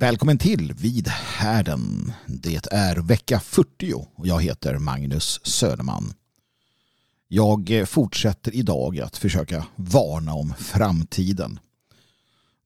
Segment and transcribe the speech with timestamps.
[0.00, 2.12] Välkommen till Vid härden.
[2.26, 6.12] Det är vecka 40 och jag heter Magnus Söderman.
[7.28, 11.58] Jag fortsätter idag att försöka varna om framtiden.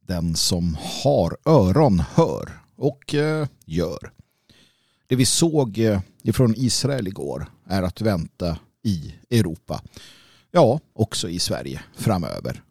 [0.07, 4.13] Den som har öron hör och eh, gör.
[5.07, 9.83] Det vi såg eh, ifrån Israel igår är att vänta i Europa.
[10.51, 12.63] Ja, också i Sverige framöver.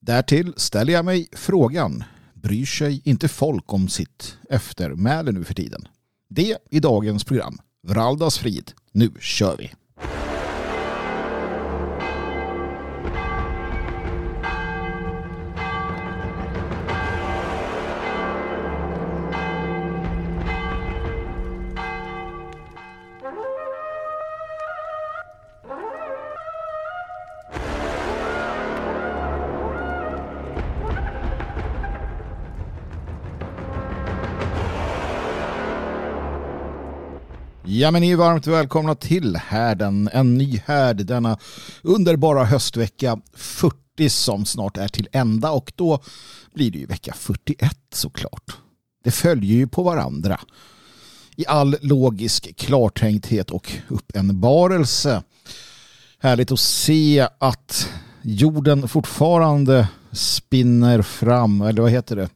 [0.00, 2.04] Därtill ställer jag mig frågan
[2.42, 5.88] bryr sig inte folk om sitt eftermäle nu för tiden?
[6.28, 7.58] Det i dagens program.
[7.86, 8.72] Vraldas frid.
[8.92, 9.72] Nu kör vi!
[37.80, 41.38] Ja men ni är varmt välkomna till härden, en ny härd denna
[41.82, 43.18] underbara höstvecka.
[43.34, 46.02] 40 som snart är till ända och då
[46.54, 48.56] blir det ju vecka 41 såklart.
[49.04, 50.40] Det följer ju på varandra.
[51.36, 55.22] I all logisk klartänkthet och uppenbarelse.
[56.18, 57.88] Härligt att se att
[58.22, 62.28] jorden fortfarande spinner fram, eller vad heter det,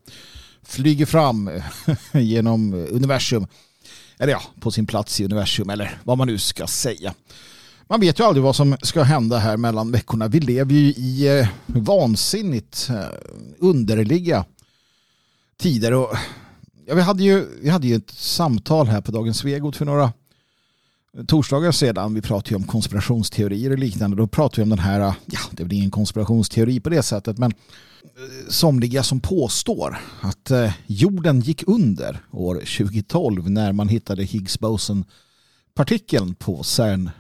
[0.62, 1.50] flyger fram
[2.12, 3.46] genom universum
[4.18, 7.14] eller ja, på sin plats i universum eller vad man nu ska säga.
[7.88, 10.28] Man vet ju aldrig vad som ska hända här mellan veckorna.
[10.28, 13.04] Vi lever ju i eh, vansinnigt eh,
[13.58, 14.44] underliga
[15.56, 15.92] tider.
[15.92, 16.16] Och,
[16.86, 20.12] ja, vi, hade ju, vi hade ju ett samtal här på Dagens Svegot för några
[21.26, 22.14] torsdagar sedan.
[22.14, 24.16] Vi pratade ju om konspirationsteorier och liknande.
[24.16, 27.38] Då pratade vi om den här, ja det är väl ingen konspirationsteori på det sättet,
[27.38, 27.52] men
[28.04, 34.60] eh, somliga som påstår att eh, jorden gick under år 2012 när man hittade Higgs
[34.60, 37.10] boson-partikeln på CERN,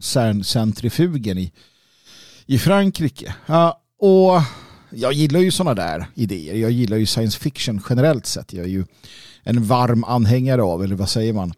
[0.00, 1.52] CERN-centrifugen i,
[2.46, 3.34] i Frankrike.
[3.46, 4.42] Ja, och
[4.90, 6.54] jag gillar ju sådana där idéer.
[6.54, 8.52] Jag gillar ju science fiction generellt sett.
[8.52, 8.84] Jag är ju
[9.42, 11.54] en varm anhängare av, eller vad säger man,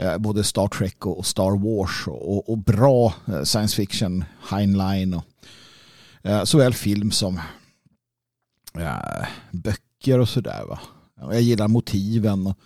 [0.00, 5.24] Eh, både Star Trek och Star Wars och, och bra eh, science fiction, Heinlein och
[6.22, 7.40] eh, såväl film som
[9.50, 10.64] böcker och sådär.
[10.68, 10.80] Va?
[11.20, 12.58] Jag gillar motiven och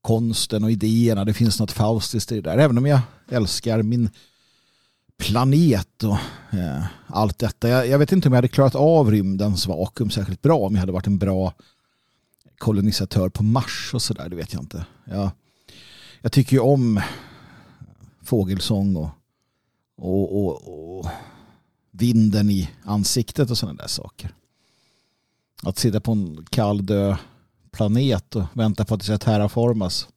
[0.00, 1.24] konsten och idéerna.
[1.24, 2.58] Det finns något faustiskt i det där.
[2.58, 4.10] Även om jag älskar min
[5.18, 6.16] planet och
[7.06, 7.68] allt detta.
[7.68, 10.80] Jag, jag, vet inte om jag hade klarat av rymdens vakuum särskilt bra om jag
[10.80, 11.54] hade varit en bra
[12.58, 14.28] kolonisatör på Mars och sådär.
[14.28, 14.84] Det vet jag inte.
[15.04, 15.30] Jag,
[16.20, 17.00] jag tycker ju om
[18.22, 19.10] fågelsång och,
[19.96, 21.06] och, och, och
[21.90, 24.34] vinden i ansiktet och sådana där saker.
[25.62, 27.16] Att sitta på en kall död
[27.70, 30.08] planet och vänta på att det ska terraformas.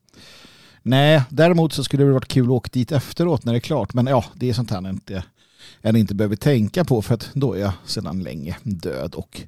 [0.82, 3.94] Nej, däremot så skulle det varit kul att åka dit efteråt när det är klart.
[3.94, 5.24] Men ja, det är sånt här jag inte,
[5.82, 9.42] jag inte behöver tänka på för att då är jag sedan länge död och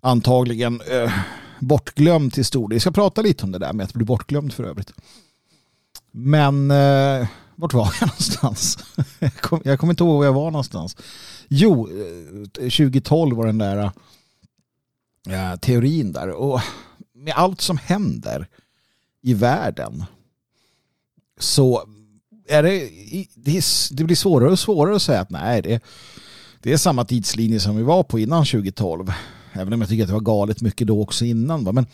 [0.00, 1.12] antagligen eh,
[1.60, 2.74] bortglömd till stor del.
[2.74, 4.92] Jag ska prata lite om det där med att bli bortglömd för övrigt.
[6.16, 8.78] Men eh, vart var jag någonstans?
[9.18, 10.96] jag, kom, jag kommer inte ihåg var jag var någonstans.
[11.48, 13.90] Jo, eh, 2012 var den där
[15.28, 16.28] eh, teorin där.
[16.30, 16.60] Och
[17.14, 18.48] med allt som händer
[19.22, 20.04] i världen
[21.38, 21.84] så
[22.48, 22.78] är det,
[23.34, 25.82] det, är, det blir svårare och svårare att säga att nej, det,
[26.60, 29.12] det är samma tidslinje som vi var på innan 2012.
[29.52, 31.64] Även om jag tycker att det var galet mycket då också innan.
[31.64, 31.72] Va?
[31.72, 31.86] Men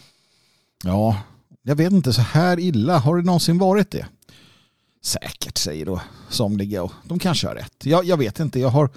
[0.84, 1.16] ja,
[1.62, 4.06] jag vet inte, så här illa, har det någonsin varit det?
[5.02, 7.86] Säkert, säger då somliga och de kanske har rätt.
[7.86, 8.90] Jag, jag vet inte, jag har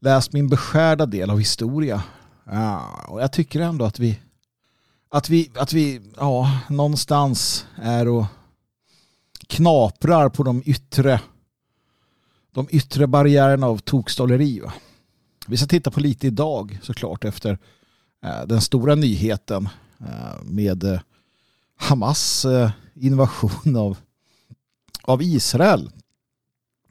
[0.00, 2.02] läst min beskärda del av historia
[2.44, 4.20] Ja, och jag tycker ändå att vi
[5.08, 8.24] att vi, att vi ja, någonstans är och
[9.46, 11.20] knaprar på de yttre
[12.50, 14.60] de yttre barriärerna av tokstolleri.
[14.60, 14.72] Va?
[15.46, 17.58] Vi ska titta på lite idag såklart efter
[18.24, 19.68] eh, den stora nyheten
[20.00, 21.00] eh, med eh,
[21.76, 23.96] Hamas eh, invasion av,
[25.02, 25.90] av Israel.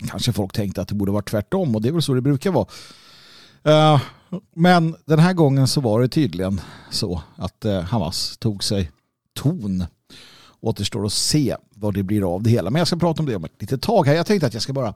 [0.09, 2.51] Kanske folk tänkte att det borde vara tvärtom och det är väl så det brukar
[2.51, 2.68] vara.
[3.63, 4.01] Eh,
[4.56, 8.91] men den här gången så var det tydligen så att eh, Hamas tog sig
[9.33, 9.85] ton.
[10.59, 12.69] Återstår att se vad det blir av det hela.
[12.69, 14.13] Men jag ska prata om det om ett litet tag här.
[14.13, 14.94] Jag tänkte att jag ska bara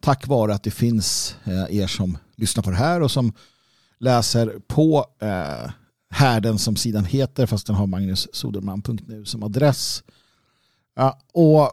[0.00, 3.32] tack vare att det finns eh, er som lyssnar på det här och som
[3.98, 5.06] läser på
[6.10, 10.02] härden som sidan heter fast den har magnussoderman.nu som adress.
[10.96, 11.72] Ja, och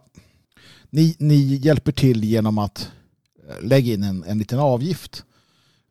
[0.90, 2.92] ni, ni hjälper till genom att
[3.50, 5.24] eh, lägga in en, en liten avgift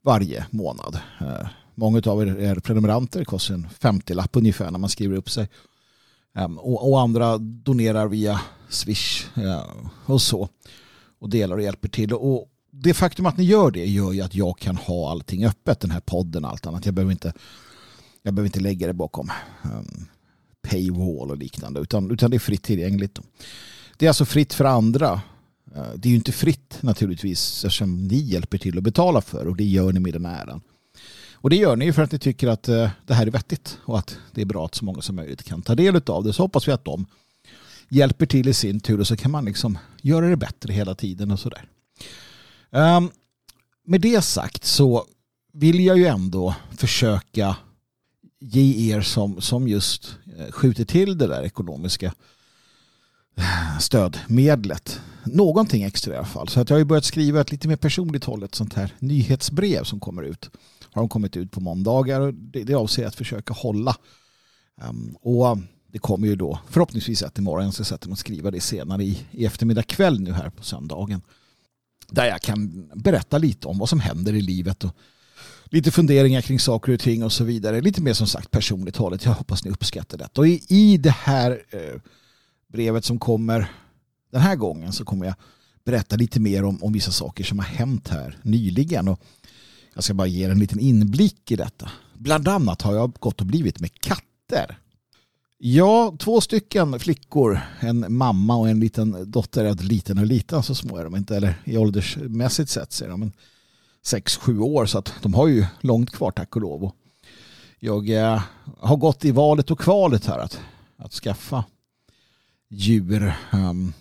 [0.03, 0.99] varje månad.
[1.21, 5.31] Eh, många av er är prenumeranter, det kostar en 50-lapp ungefär när man skriver upp
[5.31, 5.49] sig.
[6.35, 9.67] Ehm, och, och, andra donerar via Swish eh,
[10.07, 10.49] och så.
[11.19, 12.13] Och delar och hjälper till.
[12.13, 15.81] Och det faktum att ni gör det gör ju att jag kan ha allting öppet,
[15.81, 16.87] den här podden och allt annat.
[16.87, 17.33] Jag behöver inte,
[18.23, 19.31] jag behöver inte lägga det bakom
[19.63, 20.07] um,
[20.63, 23.19] paywall och liknande, utan, utan det är fritt tillgängligt.
[23.97, 25.13] Det är alltså fritt för andra.
[25.77, 29.57] Uh, det är ju inte fritt naturligtvis eftersom ni hjälper till att betala för och
[29.57, 30.61] det gör ni med den äran.
[31.33, 33.79] Och det gör ni ju för att ni tycker att uh, det här är vettigt
[33.85, 36.33] och att det är bra att så många som möjligt kan ta del av det.
[36.33, 37.07] Så hoppas vi att de
[37.89, 41.31] hjälper till i sin tur och så kan man liksom göra det bättre hela tiden
[41.31, 41.69] och sådär.
[42.71, 43.11] Um,
[43.85, 45.07] med det sagt så
[45.53, 47.57] vill jag ju ändå försöka
[48.43, 52.15] ge er som, som just eh, skjuter till det där ekonomiska
[53.81, 56.49] stödmedlet någonting extra i alla fall.
[56.49, 58.95] Så att jag har ju börjat skriva ett lite mer personligt håll, ett sånt här
[58.99, 60.51] nyhetsbrev som kommer ut.
[60.93, 63.97] Har de kommit ut på måndagar och det, det avser jag att försöka hålla.
[64.89, 67.65] Um, och ehm, det kommer ju då förhoppningsvis att imorgon.
[67.65, 70.63] Jag ska sätta mig och skriva det senare i, i eftermiddag kväll nu här på
[70.63, 71.23] söndagen.
[72.09, 74.97] Där jag kan berätta lite om vad som händer i livet och
[75.73, 77.81] lite funderingar kring saker och ting och så vidare.
[77.81, 79.25] Lite mer som sagt personligt hållet.
[79.25, 80.41] Jag hoppas ni uppskattar detta.
[80.41, 82.01] Och i, i det här eh,
[82.73, 83.73] brevet som kommer
[84.33, 85.35] den här gången så kommer jag
[85.85, 89.09] berätta lite mer om, om vissa saker som har hänt här nyligen.
[89.09, 89.21] Och
[89.95, 91.91] jag ska bara ge er en liten inblick i detta.
[92.15, 94.79] Bland annat har jag gått och blivit med katter.
[95.59, 99.75] Ja, två stycken flickor, en mamma och en liten dotter.
[99.75, 103.21] Liten och liten, så små är de inte, eller i åldersmässigt sett ser de.
[103.21, 103.33] Men
[104.05, 106.85] 6-7 år så att de har ju långt kvar tack och lov.
[106.85, 106.95] Och
[107.79, 108.43] jag eh,
[108.81, 110.61] har gått i valet och kvalet här att,
[110.97, 111.65] att skaffa
[112.71, 113.35] djur.
[113.53, 113.93] Ehm,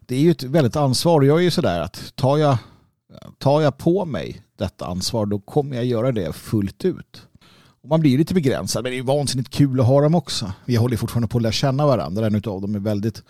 [0.00, 2.58] det är ju ett väldigt ansvar och jag är ju sådär att tar jag,
[3.38, 7.22] tar jag på mig detta ansvar då kommer jag göra det fullt ut.
[7.82, 10.52] Och man blir lite begränsad men det är vansinnigt kul att ha dem också.
[10.64, 12.26] Vi håller fortfarande på att lära känna varandra.
[12.26, 13.22] En av dem är väldigt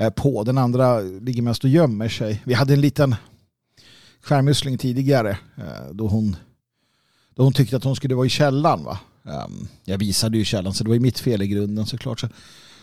[0.00, 0.44] eh, på.
[0.44, 2.42] Den andra ligger mest och gömmer sig.
[2.44, 3.14] Vi hade en liten
[4.24, 6.36] skärmyssling tidigare eh, då hon,
[7.34, 8.84] då hon tyckte att hon skulle vara i källan.
[8.84, 8.98] Va?
[9.24, 12.20] Ehm, jag visade ju källan så det var ju mitt fel i grunden såklart.
[12.20, 12.28] Så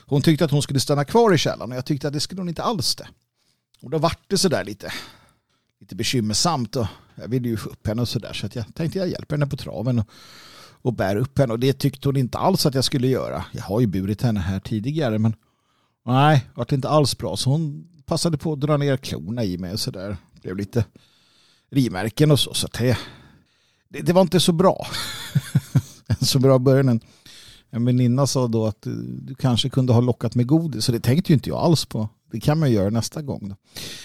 [0.05, 2.41] hon tyckte att hon skulle stanna kvar i källan och jag tyckte att det skulle
[2.41, 3.07] hon inte alls det.
[3.81, 4.93] Och då vart det sådär lite,
[5.79, 8.99] lite bekymmersamt och jag ville ju få upp henne och sådär så att jag tänkte
[8.99, 10.05] jag hjälper henne på traven och,
[10.81, 13.45] och bär upp henne och det tyckte hon inte alls att jag skulle göra.
[13.51, 15.35] Jag har ju burit henne här tidigare men
[16.05, 19.57] nej, det vart inte alls bra så hon passade på att dra ner klorna i
[19.57, 20.17] mig och sådär.
[20.41, 20.85] Blev lite
[21.71, 22.53] rivmärken och så.
[22.53, 22.97] så det,
[23.89, 24.87] det, det var inte så bra.
[26.07, 27.01] en så bra början.
[27.69, 28.81] En väninna sa då att
[29.21, 30.85] du kanske kunde ha lockat med godis.
[30.85, 32.09] Så det tänkte ju inte jag alls på.
[32.31, 33.49] Det kan man göra nästa gång.
[33.49, 33.55] Då.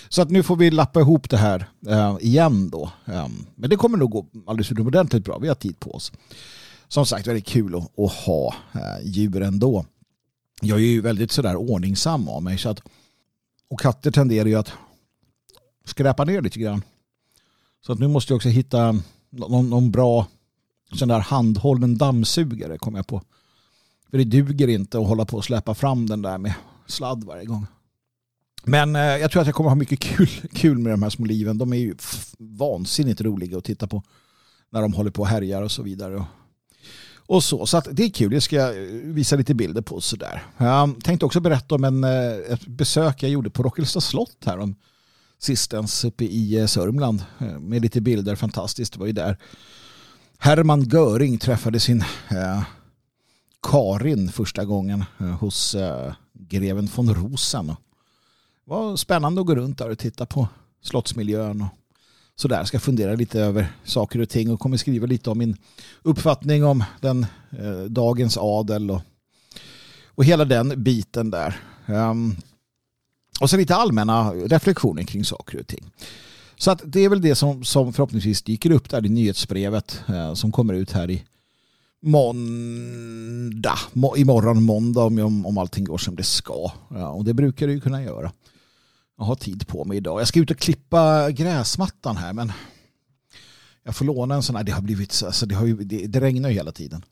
[0.08, 2.90] Så att nu får vi lappa ihop det här eh, igen då.
[3.04, 5.38] Eh, men det kommer nog gå alldeles utomordentligt bra.
[5.38, 6.12] Vi har tid på oss.
[6.88, 9.84] Som sagt, väldigt kul att, att ha eh, djur ändå.
[10.62, 12.58] Jag är ju väldigt sådär ordningsam av mig.
[12.58, 12.80] Så att,
[13.70, 14.72] och katter tenderar ju att
[15.84, 16.82] skräpa ner lite grann.
[17.80, 20.26] Så att nu måste jag också hitta någon, någon bra
[20.92, 23.22] sån där handhållen dammsugare kom jag på.
[24.10, 26.54] För det duger inte att hålla på och släppa fram den där med
[26.86, 27.66] sladd varje gång.
[28.64, 31.26] Men eh, jag tror att jag kommer ha mycket kul, kul med de här små
[31.26, 31.58] liven.
[31.58, 31.94] De är ju
[32.38, 34.02] vansinnigt roliga att titta på
[34.70, 36.16] när de håller på och härjar och så vidare.
[36.16, 36.26] Och,
[37.26, 37.66] och så.
[37.66, 38.30] Så att det är kul.
[38.30, 40.42] Det ska jag eh, visa lite bilder på sådär.
[40.56, 44.58] Jag tänkte också berätta om en, eh, ett besök jag gjorde på Rockelsta slott här
[44.58, 44.74] om
[45.38, 48.36] sistens uppe i eh, Sörmland eh, med lite bilder.
[48.36, 48.92] Fantastiskt.
[48.92, 49.38] Det var ju där
[50.38, 52.00] Hermann Göring träffade sin
[52.30, 52.62] eh,
[53.62, 57.66] Karin första gången eh, hos eh, greven von Rosen.
[57.66, 57.74] Det
[58.64, 60.48] var spännande att gå runt där och titta på
[60.82, 61.68] slottsmiljön och
[62.36, 62.64] sådär.
[62.64, 65.56] Ska fundera lite över saker och ting och kommer skriva lite om min
[66.02, 67.26] uppfattning om den
[67.58, 69.00] eh, dagens adel och,
[70.06, 71.60] och hela den biten där.
[71.86, 72.36] Um,
[73.40, 75.90] och så lite allmänna reflektioner kring saker och ting.
[76.56, 80.34] Så att det är väl det som, som förhoppningsvis dyker upp där i nyhetsbrevet eh,
[80.34, 81.24] som kommer ut här i
[82.02, 86.70] måndag, må, imorgon måndag om, om allting går som det ska.
[86.90, 88.32] Ja, och det brukar det ju kunna göra.
[89.18, 90.20] Jag har tid på mig idag.
[90.20, 92.52] Jag ska ut och klippa gräsmattan här men
[93.84, 94.64] jag får låna en sån här.
[94.64, 97.04] Det har blivit så, alltså det, har ju, det, det regnar ju hela tiden.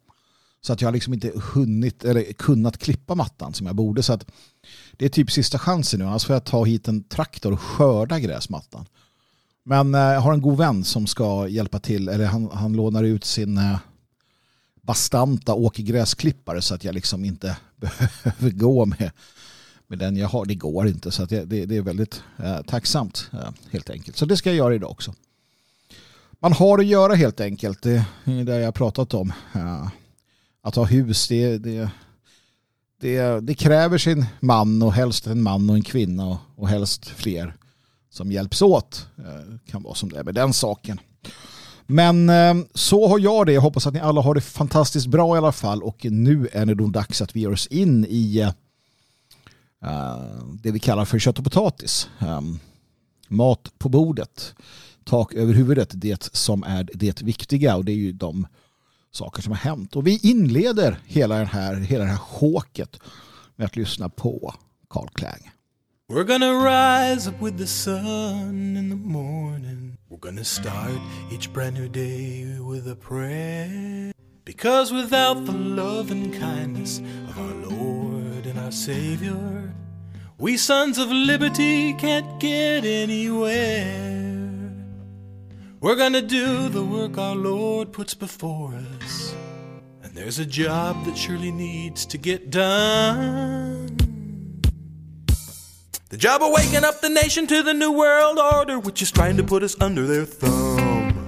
[0.61, 4.03] Så att jag har liksom inte hunnit eller kunnat klippa mattan som jag borde.
[4.03, 4.27] Så att
[4.97, 6.07] det är typ sista chansen nu.
[6.07, 8.87] Annars får jag ta hit en traktor och skörda gräsmattan.
[9.65, 12.09] Men eh, jag har en god vän som ska hjälpa till.
[12.09, 13.79] Eller han, han lånar ut sin eh,
[14.83, 19.11] bastanta åkergräsklippare så att jag liksom inte behöver gå med,
[19.87, 20.45] med den jag har.
[20.45, 24.17] Det går inte så att det, det, det är väldigt eh, tacksamt eh, helt enkelt.
[24.17, 25.15] Så det ska jag göra idag också.
[26.41, 27.83] Man har att göra helt enkelt.
[27.83, 29.33] Det är det jag har pratat om.
[29.55, 29.89] Eh,
[30.63, 31.91] att ha hus, det, det,
[33.05, 37.07] det, det, kräver sin man och helst en man och en kvinna och, och helst
[37.07, 37.57] fler
[38.11, 39.07] som hjälps åt.
[39.17, 41.01] Det kan vara som det är med den saken.
[41.87, 43.53] Men eh, så har jag det.
[43.53, 45.83] Jag hoppas att ni alla har det fantastiskt bra i alla fall.
[45.83, 48.39] Och nu är det då dags att vi ger oss in i
[49.83, 50.19] eh,
[50.63, 52.09] det vi kallar för kött och potatis.
[52.19, 52.59] Ehm,
[53.29, 54.55] mat på bordet.
[55.05, 55.91] Tak över huvudet.
[55.95, 57.77] Det som är det viktiga.
[57.77, 58.47] Och det är ju de
[59.17, 59.97] saker som har hänt.
[59.97, 63.01] Och vi inleder hela, den här, hela det här håket
[63.57, 64.55] med att lyssna på
[64.91, 65.51] Carl Klang.
[66.09, 69.97] We're gonna rise up with the sun in the morning.
[70.11, 71.01] We're gonna start
[71.33, 74.13] each brand new day with a prayer.
[74.45, 79.73] Because without the love and kindness of our Lord and our Savior,
[80.39, 84.24] we sons of liberty can't get anywhere.
[85.85, 89.35] We're gonna do the work our Lord puts before us.
[90.03, 93.95] And there's a job that surely needs to get done.
[96.09, 99.37] The job of waking up the nation to the New World Order, which is trying
[99.37, 101.27] to put us under their thumb.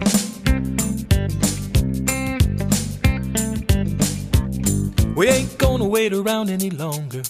[5.15, 7.25] We ain't gonna wait around any longer.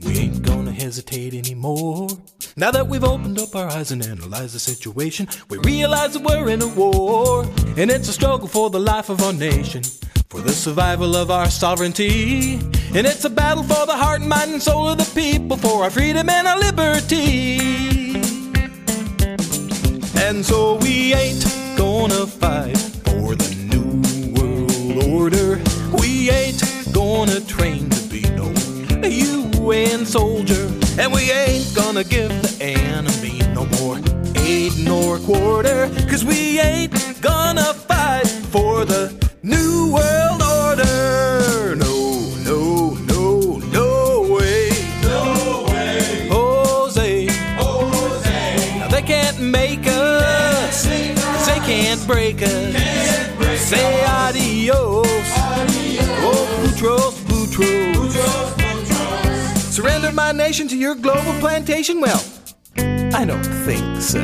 [0.00, 2.08] We ain't gonna hesitate anymore.
[2.56, 6.50] Now that we've opened up our eyes and analyzed the situation, we realize that we're
[6.50, 7.44] in a war.
[7.78, 9.82] And it's a struggle for the life of our nation
[10.28, 12.54] for the survival of our sovereignty.
[12.94, 15.90] And it's a battle for the heart, mind, and soul of the people, for our
[15.90, 17.58] freedom and our liberty.
[20.16, 21.44] And so we ain't
[21.76, 24.00] gonna fight for the new
[24.36, 25.60] world order.
[25.98, 28.52] We ain't gonna train to be no
[29.06, 30.81] UN soldier.
[30.98, 33.98] And we ain't gonna give the enemy no more
[34.36, 35.88] aid nor quarter.
[36.08, 39.10] Cause we ain't gonna fight for the
[39.42, 41.76] New World Order.
[41.76, 44.70] No, no, no, no way.
[45.02, 46.28] No way.
[46.28, 47.26] Jose.
[47.56, 48.78] Jose.
[48.78, 50.86] Now they can't make us.
[50.86, 52.72] Can't they can't break us.
[52.74, 54.68] Can't break Say adios.
[54.68, 55.01] Adios.
[59.72, 61.98] Surrender my nation to your global plantation?
[62.02, 62.22] Well,
[63.14, 64.20] I don't think so.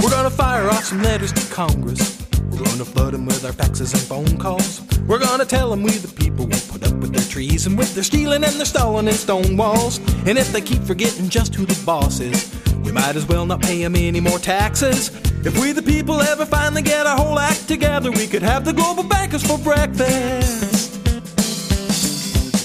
[0.00, 2.24] We're gonna fire off some letters to Congress.
[2.52, 4.80] We're gonna flood them with our faxes and phone calls.
[5.08, 7.92] We're gonna tell them we the people won't put up with their trees and with
[7.96, 9.98] their stealing and their stalling and stone walls.
[10.24, 12.54] And if they keep forgetting just who the boss is,
[12.84, 15.10] we might as well not pay them any more taxes.
[15.42, 18.74] If we the people ever finally get our whole act together, we could have the
[18.74, 20.92] global bankers for breakfast.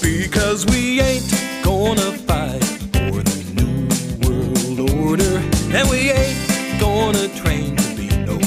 [0.02, 1.24] Because we ain't
[1.64, 3.88] gonna fight for the new
[4.28, 5.38] world order,
[5.74, 6.38] and we ain't
[6.78, 8.38] gonna train to be no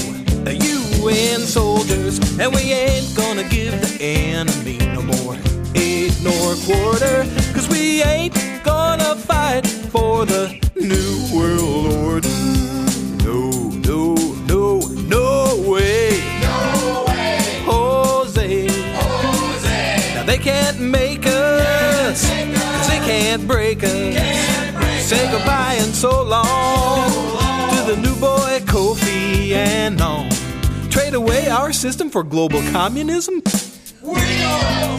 [0.46, 5.38] UN soldiers, and we ain't gonna give the enemy no more
[5.74, 12.19] aid nor quarter, cause we ain't gonna fight for the new world order.
[20.80, 25.06] Make us, cause they can't break us.
[25.06, 27.12] Say goodbye and so long
[27.72, 30.30] to the new boy Kofi Annan.
[30.90, 33.42] Trade away our system for global communism?
[34.02, 34.99] We don't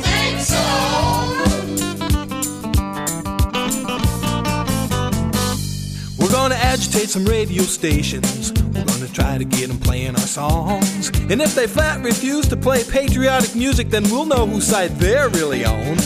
[6.80, 8.52] agitate some radio stations.
[8.72, 11.10] We're gonna try to get them playing our songs.
[11.28, 15.28] And if they flat refuse to play patriotic music, then we'll know whose side they're
[15.28, 15.98] really on.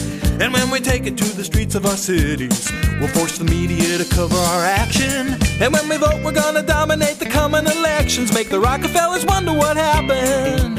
[0.42, 3.98] And when we take it to the streets of our cities, we'll force the media
[3.98, 5.36] to cover our action.
[5.62, 9.76] And when we vote, we're gonna dominate the coming elections, make the Rockefellers wonder what
[9.76, 10.76] happened.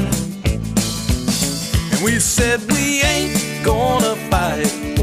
[1.92, 4.96] And we said we ain't gonna fight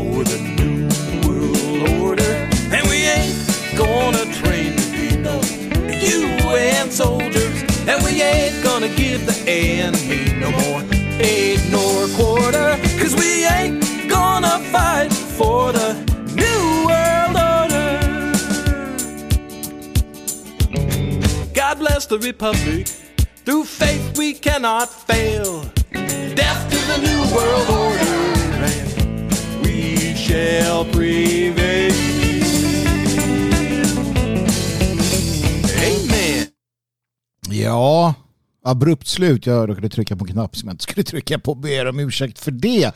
[8.13, 10.84] we ain't gonna give the enemy no more
[11.20, 12.77] aid nor quarter.
[13.00, 15.93] Cause we ain't gonna fight for the
[16.41, 17.91] new world order.
[21.53, 22.88] God bless the Republic.
[23.46, 25.63] Through faith we cannot fail.
[25.91, 28.17] Death to the new world order,
[29.63, 31.93] we shall prevail.
[37.63, 38.13] Ja,
[38.63, 39.46] abrupt slut.
[39.46, 41.55] Jag råkade trycka på en knapp som jag inte skulle trycka på.
[41.55, 42.91] Ber om ursäkt för det.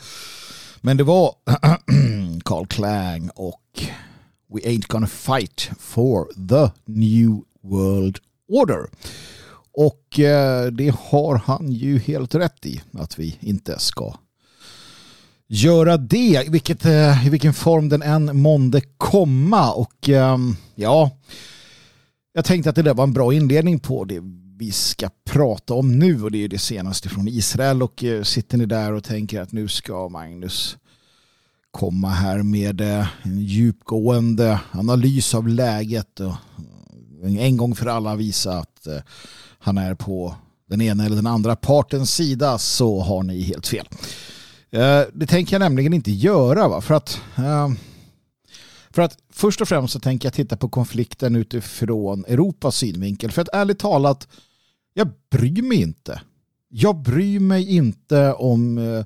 [0.80, 1.34] Men det var
[2.44, 3.82] Carl Klang och
[4.54, 8.90] We ain't gonna fight for the new world order.
[9.72, 14.14] Och eh, det har han ju helt rätt i att vi inte ska
[15.46, 19.72] göra det, vilket, eh, i vilken form den än månde komma.
[19.72, 21.10] Och ehm, ja,
[22.32, 24.20] jag tänkte att det där var en bra inledning på det
[24.58, 28.58] vi ska prata om nu och det är det senaste från Israel och eh, sitter
[28.58, 30.76] ni där och tänker att nu ska Magnus
[31.70, 36.34] komma här med eh, en djupgående analys av läget och
[37.24, 38.86] eh, en gång för alla visa att
[39.58, 40.34] han är på
[40.68, 43.88] den ena eller den andra partens sida så har ni helt fel.
[45.12, 46.80] Det tänker jag nämligen inte göra va?
[46.80, 47.20] för att
[48.90, 53.30] för att först och främst så tänker jag titta på konflikten utifrån Europas synvinkel.
[53.30, 54.28] För att ärligt talat,
[54.98, 56.20] jag bryr mig inte.
[56.68, 59.04] Jag bryr mig inte om eh,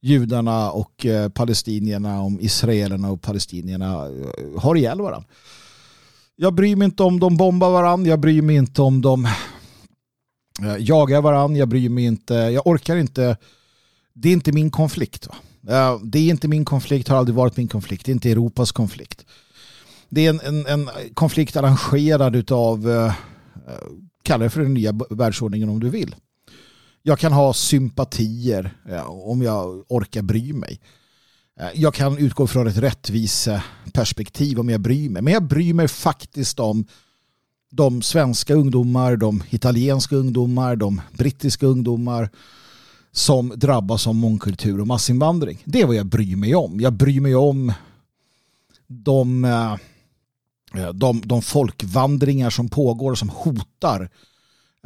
[0.00, 5.28] judarna och eh, palestinierna, om israelerna och palestinierna eh, har ihjäl varandra.
[6.36, 9.24] Jag bryr mig inte om de bombar varandra, jag bryr mig inte om de
[10.62, 13.36] eh, jagar varandra, jag bryr mig inte, jag orkar inte.
[14.14, 15.26] Det är inte min konflikt.
[15.26, 15.34] Va?
[15.72, 18.06] Eh, det är inte min konflikt, har aldrig varit min konflikt.
[18.06, 19.26] Det är inte Europas konflikt.
[20.08, 23.12] Det är en, en, en konflikt arrangerad av,
[24.22, 26.14] kalla det för den nya världsordningen om du vill.
[27.02, 28.76] Jag kan ha sympatier
[29.08, 30.80] om jag orkar bry mig.
[31.60, 35.22] Eh, jag kan utgå från ett rättviseperspektiv om jag bryr mig.
[35.22, 36.84] Men jag bryr mig faktiskt om
[37.70, 42.30] de svenska ungdomar, de italienska ungdomar, de brittiska ungdomar
[43.12, 45.58] som drabbas av mångkultur och massinvandring.
[45.64, 46.80] Det är vad jag bryr mig om.
[46.80, 47.72] Jag bryr mig om
[48.86, 49.76] de, eh,
[50.74, 54.10] Eh, de, de folkvandringar som pågår och som hotar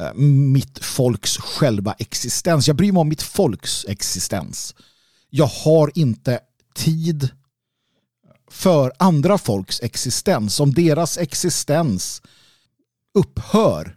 [0.01, 2.67] eh, mitt folks själva existens.
[2.67, 4.75] Jag bryr mig om mitt folks existens.
[5.31, 6.41] Jag har inte
[6.75, 7.29] tid
[8.51, 10.61] för andra folks existens.
[10.61, 12.23] Om deras existens
[13.15, 13.97] upphör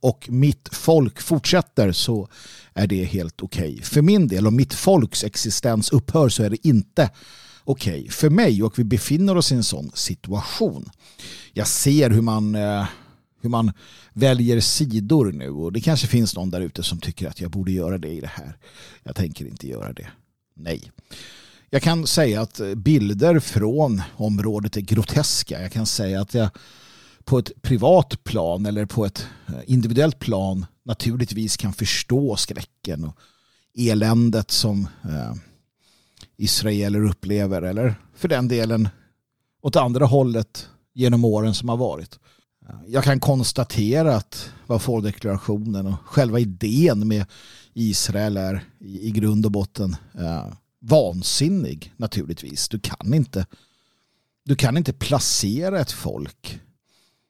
[0.00, 2.28] och mitt folk fortsätter så
[2.74, 3.82] är det helt okej.
[3.82, 7.10] För min del, om mitt folks existens upphör så är det inte
[7.64, 10.90] okej för mig och vi befinner oss i en sån situation.
[11.52, 12.86] Jag ser hur man, eh,
[13.40, 13.72] hur man
[14.12, 17.72] väljer sidor nu och det kanske finns någon där ute som tycker att jag borde
[17.72, 18.56] göra det i det här.
[19.02, 20.06] Jag tänker inte göra det.
[20.56, 20.90] Nej.
[21.70, 25.62] Jag kan säga att eh, bilder från området är groteska.
[25.62, 26.50] Jag kan säga att jag
[27.24, 33.16] på ett privat plan eller på ett eh, individuellt plan naturligtvis kan förstå skräcken och
[33.78, 35.34] eländet som eh,
[36.40, 38.88] israeler upplever eller för den delen
[39.62, 42.18] åt andra hållet genom åren som har varit.
[42.68, 47.26] Eh, jag kan konstatera att vad deklarationen och själva idén med
[47.74, 50.46] Israel är i, grund och botten eh,
[50.80, 52.68] vansinnig naturligtvis.
[52.68, 53.46] Du kan inte
[54.44, 56.60] du kan inte placera ett folk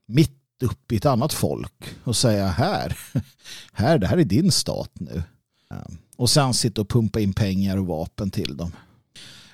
[0.07, 2.99] mitt upp i ett annat folk och säga här,
[3.73, 5.23] här, det här är din stat nu.
[5.71, 8.73] Eh, och sen sitta och pumpa in pengar och vapen till dem.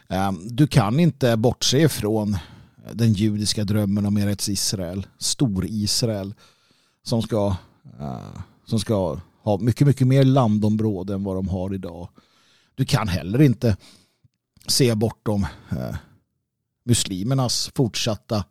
[0.09, 2.37] Ehm, du kan inte bortse ifrån
[2.93, 6.35] den judiska drömmen om Eretz Israel, stor-Israel,
[7.03, 7.57] som ska,
[8.01, 12.09] eh, som ska ha mycket, mycket mer landområde än vad de har idag.
[12.75, 13.77] Du kan heller inte
[14.67, 15.97] se bortom eh,
[16.85, 18.45] muslimernas fortsatta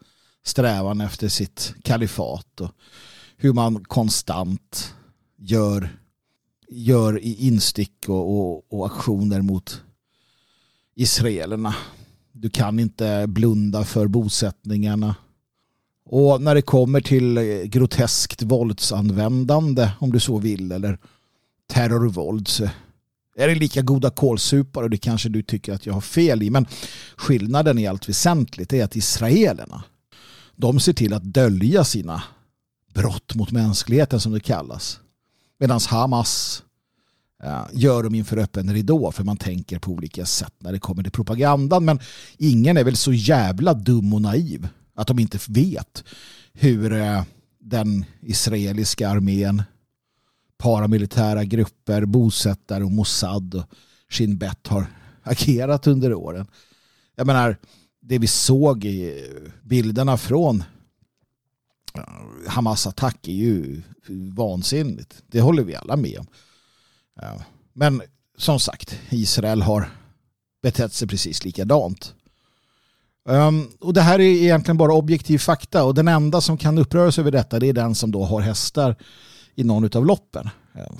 [0.43, 2.71] strävan efter sitt kalifat och
[3.37, 4.95] hur man konstant
[5.37, 5.99] gör,
[6.69, 9.81] gör i instick och, och, och aktioner mot
[10.95, 11.75] israelerna.
[12.31, 15.15] Du kan inte blunda för bosättningarna.
[16.05, 20.99] Och när det kommer till groteskt våldsanvändande, om du så vill, eller
[21.67, 22.69] terrorvåld så
[23.35, 26.49] är det lika goda kålsupare och det kanske du tycker att jag har fel i.
[26.49, 26.65] Men
[27.15, 29.83] skillnaden i allt väsentligt är att israelerna
[30.55, 32.23] de ser till att dölja sina
[32.93, 34.99] brott mot mänskligheten som det kallas.
[35.59, 36.63] Medan Hamas
[37.43, 41.03] Eh, gör dem inför öppen ridå för man tänker på olika sätt när det kommer
[41.03, 41.85] till propagandan.
[41.85, 41.99] Men
[42.37, 46.03] ingen är väl så jävla dum och naiv att de inte vet
[46.53, 47.23] hur eh,
[47.59, 49.63] den israeliska armén,
[50.57, 53.65] paramilitära grupper, bosättare och Mossad och
[54.09, 54.87] Shin Bet har
[55.23, 56.47] agerat under åren.
[57.15, 57.57] Jag menar,
[58.01, 59.23] det vi såg i
[59.63, 60.63] bilderna från
[61.93, 62.03] eh,
[62.47, 63.81] Hamas attack är ju
[64.35, 65.23] vansinnigt.
[65.27, 66.27] Det håller vi alla med om.
[67.73, 68.01] Men
[68.37, 69.89] som sagt, Israel har
[70.63, 72.13] betett sig precis likadant.
[73.29, 77.19] Um, och det här är egentligen bara objektiv fakta och den enda som kan uppröras
[77.19, 78.95] över detta det är den som då har hästar
[79.55, 80.49] i någon av loppen.
[80.73, 80.97] Ehm,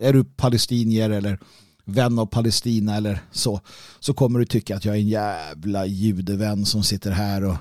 [0.00, 1.38] är du palestinier eller
[1.84, 3.60] vän av Palestina eller så
[4.00, 7.56] så kommer du tycka att jag är en jävla judevän som sitter här och,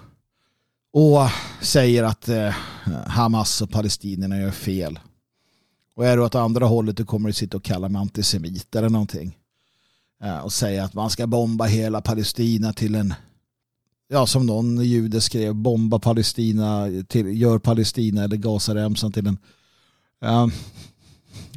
[0.93, 1.29] och
[1.61, 2.55] säger att eh,
[3.07, 4.99] Hamas och palestinierna gör fel.
[5.97, 8.89] Och är du åt andra hållet du kommer du sitta och kalla mig antisemit eller
[8.89, 9.37] någonting.
[10.23, 13.13] Eh, och säga att man ska bomba hela Palestina till en
[14.07, 19.37] ja, som någon jude skrev, bomba Palestina, till, gör Palestina eller Gazaremsan till en
[20.25, 20.47] uh,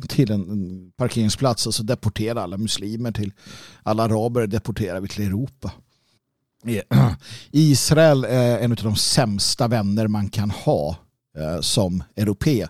[0.08, 3.32] till en, parkeringsplats och så deportera alla muslimer till
[3.82, 5.72] alla araber deporterar vi till Europa.
[6.66, 7.12] Eh,
[7.50, 10.96] Israel är en av de sämsta vänner man kan ha
[11.38, 12.66] uh, som europé.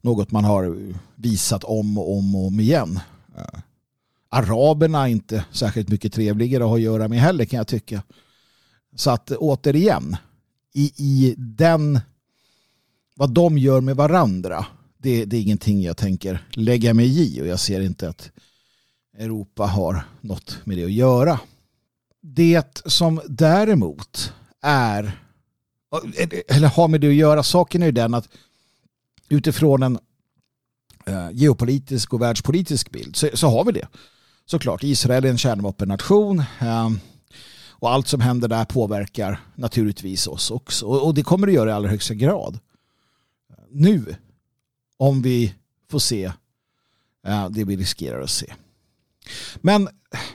[0.00, 3.00] Något man har visat om och om och om igen.
[3.36, 3.60] Eh,
[4.28, 8.02] araberna är inte särskilt mycket trevligare att ha att göra med heller kan jag tycka.
[8.94, 10.16] Så att återigen,
[10.74, 12.00] i, i den,
[13.16, 14.66] vad de gör med varandra,
[14.98, 18.30] det, det är ingenting jag tänker lägga mig i och jag ser inte att
[19.18, 21.40] Europa har något med det att göra.
[22.20, 24.32] Det som däremot
[24.62, 25.04] är,
[26.18, 28.28] eh, eller har med det att göra, saken är ju den att
[29.28, 29.98] utifrån en
[31.06, 33.88] eh, geopolitisk och världspolitisk bild så, så har vi det.
[34.46, 36.38] Såklart, Israel är en kärnvapennation.
[36.60, 36.90] Eh,
[37.80, 40.86] och allt som händer där påverkar naturligtvis oss också.
[40.86, 42.58] Och det kommer det göra i allra högsta grad.
[43.70, 44.16] Nu,
[44.96, 45.54] om vi
[45.90, 46.32] får se
[47.26, 48.54] eh, det vi riskerar att se.
[49.56, 49.88] Men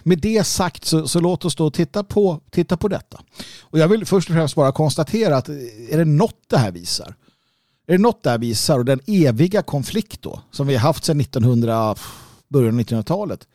[0.03, 3.21] med det sagt så, så låt oss då titta på, titta på detta.
[3.61, 5.55] Och jag vill först och främst bara konstatera att eh,
[5.89, 7.15] är det något det här visar?
[7.87, 11.03] Är det något det här visar och den eviga konflikt då som vi har haft
[11.03, 11.95] sedan 1900,
[12.47, 13.47] början av 1900-talet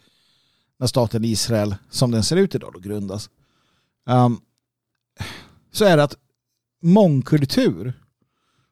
[0.79, 3.31] när staten Israel som den ser ut idag då grundas
[4.07, 4.41] um,
[5.73, 6.17] så är det att
[6.83, 7.93] mångkultur,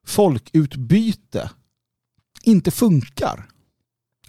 [0.06, 1.50] folkutbyte
[2.42, 3.48] inte funkar.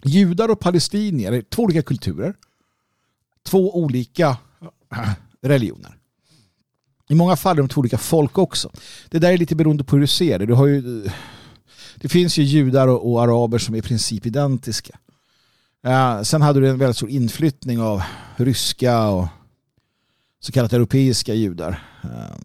[0.03, 2.35] Judar och palestinier är två olika kulturer,
[3.43, 4.37] två olika
[4.91, 5.09] äh,
[5.41, 5.96] religioner.
[7.09, 8.71] I många fall är de två olika folk också.
[9.09, 10.45] Det där är lite beroende på hur du ser det.
[10.45, 11.09] Du har ju,
[11.95, 14.99] det finns ju judar och, och araber som är i princip identiska.
[15.87, 18.03] Uh, sen hade du en väldigt stor inflyttning av
[18.35, 19.27] ryska och
[20.39, 22.37] så kallat europeiska judar, uh,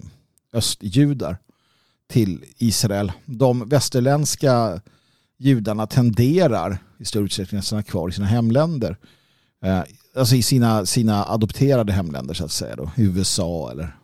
[0.52, 1.38] östjudar
[2.08, 3.12] till Israel.
[3.24, 4.80] De västerländska
[5.38, 8.96] judarna tenderar i större utsträckning att stanna kvar i sina hemländer.
[9.66, 9.82] Uh,
[10.16, 12.76] alltså i sina, sina adopterade hemländer så att säga.
[12.76, 13.96] Då, USA eller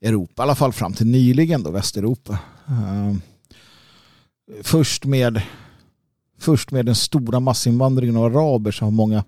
[0.00, 2.38] Europa, i alla fall fram till nyligen då, Västeuropa.
[2.68, 3.20] Ehm,
[4.62, 5.42] först med
[6.38, 9.24] först med den stora massinvandringen av araber så har många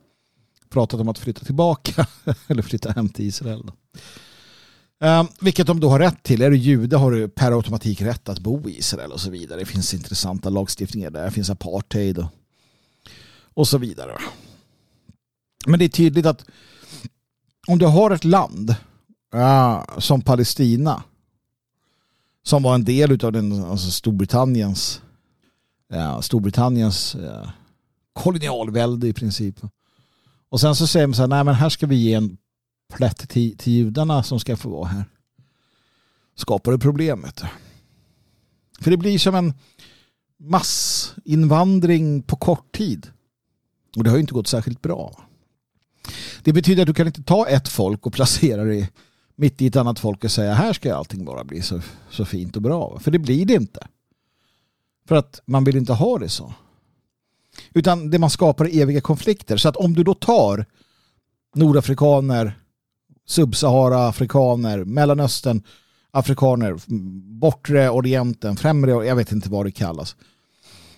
[0.69, 2.07] pratat om att flytta tillbaka
[2.47, 3.63] eller flytta hem till Israel.
[3.67, 3.73] Då.
[5.07, 6.43] Ehm, vilket de då har rätt till.
[6.43, 9.61] Är du jude har du per automatik rätt att bo i Israel och så vidare.
[9.61, 11.25] Det finns intressanta lagstiftningar där.
[11.25, 12.27] Det finns apartheid och,
[13.55, 14.19] och så vidare.
[15.67, 16.45] Men det är tydligt att
[17.67, 18.75] om du har ett land
[19.35, 21.03] uh, som Palestina
[22.43, 25.03] som var en del av den, alltså Storbritanniens
[25.95, 27.51] uh, Storbritanniens uh,
[28.13, 29.61] kolonialvälde i princip.
[30.49, 32.37] Och sen så säger man så här, nej men här ska vi ge en
[32.93, 35.05] plätt till, till judarna som ska få vara här.
[36.35, 37.43] Skapar det problemet.
[38.81, 39.55] För det blir som en
[40.39, 43.07] massinvandring på kort tid.
[43.97, 45.25] Och det har ju inte gått särskilt bra.
[46.43, 48.89] Det betyder att du kan inte ta ett folk och placera det
[49.41, 52.57] mitt i ett annat folk och säga här ska allting bara bli så, så fint
[52.57, 52.99] och bra.
[52.99, 53.87] För det blir det inte.
[55.09, 56.55] För att man vill inte ha det så.
[57.75, 59.57] Utan det man skapar är eviga konflikter.
[59.57, 60.67] Så att om du då tar
[61.55, 62.59] nordafrikaner,
[63.27, 65.63] subsahara-afrikaner, mellanöstern,
[66.11, 66.77] afrikaner,
[67.41, 70.17] bortre orienten, främre, jag vet inte vad det kallas.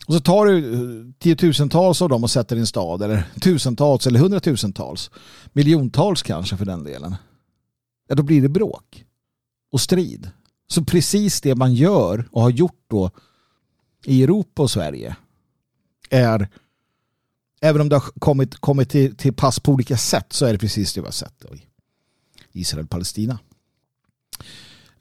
[0.07, 4.21] Och så tar du tiotusentals av dem och sätter i en stad, eller tusentals eller
[4.21, 5.11] hundratusentals,
[5.53, 7.17] miljontals kanske för den delen.
[8.09, 9.05] Ja, då blir det bråk
[9.73, 10.31] och strid.
[10.69, 13.11] Så precis det man gör och har gjort då
[14.05, 15.17] i Europa och Sverige
[16.11, 16.49] är
[17.61, 20.59] även om det har kommit, kommit till, till pass på olika sätt så är det
[20.59, 21.45] precis det vi har sett
[22.53, 23.39] i Israel-Palestina.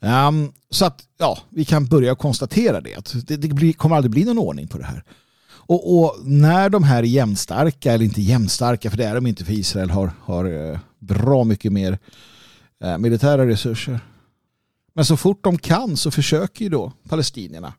[0.00, 2.94] Um, ehm, så att ja, vi kan börja konstatera det.
[2.94, 5.04] Att det, det blir, kommer aldrig bli någon ordning på det här.
[5.48, 9.44] Och, och, när de här är jämnstarka, eller inte jämnstarka för det är de inte
[9.44, 11.98] för Israel har, har eh, bra mycket mer
[12.82, 14.00] Eh, militära resurser.
[14.94, 17.74] Men så fort de kan så försöker ju då palestinierna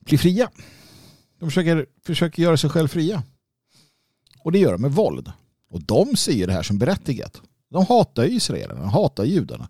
[0.00, 0.50] bli fria.
[1.38, 3.22] De försöker, försöker göra sig själva fria.
[4.38, 5.32] Och det gör de med våld.
[5.70, 7.42] Och de ser ju det här som berättigat.
[7.70, 9.68] De hatar ju israelerna, de hatar judarna.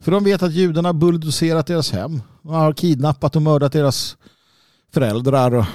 [0.00, 2.22] För de vet att judarna har bulldozerat deras hem.
[2.42, 4.16] De har kidnappat och mördat deras
[4.92, 5.68] föräldrar.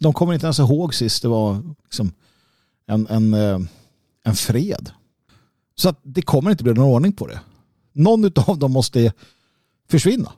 [0.00, 2.12] De kommer inte ens ihåg sist det var liksom
[2.86, 3.58] en, en, eh,
[4.24, 4.92] en fred.
[5.78, 7.40] Så att det kommer inte bli någon ordning på det.
[7.92, 9.12] Någon av dem måste
[9.90, 10.32] försvinna.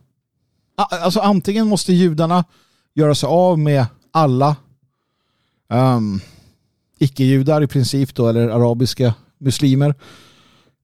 [0.75, 2.45] Alltså antingen måste judarna
[2.95, 4.57] göra sig av med alla
[5.69, 6.21] um,
[6.99, 9.95] icke-judar i princip då, eller arabiska muslimer.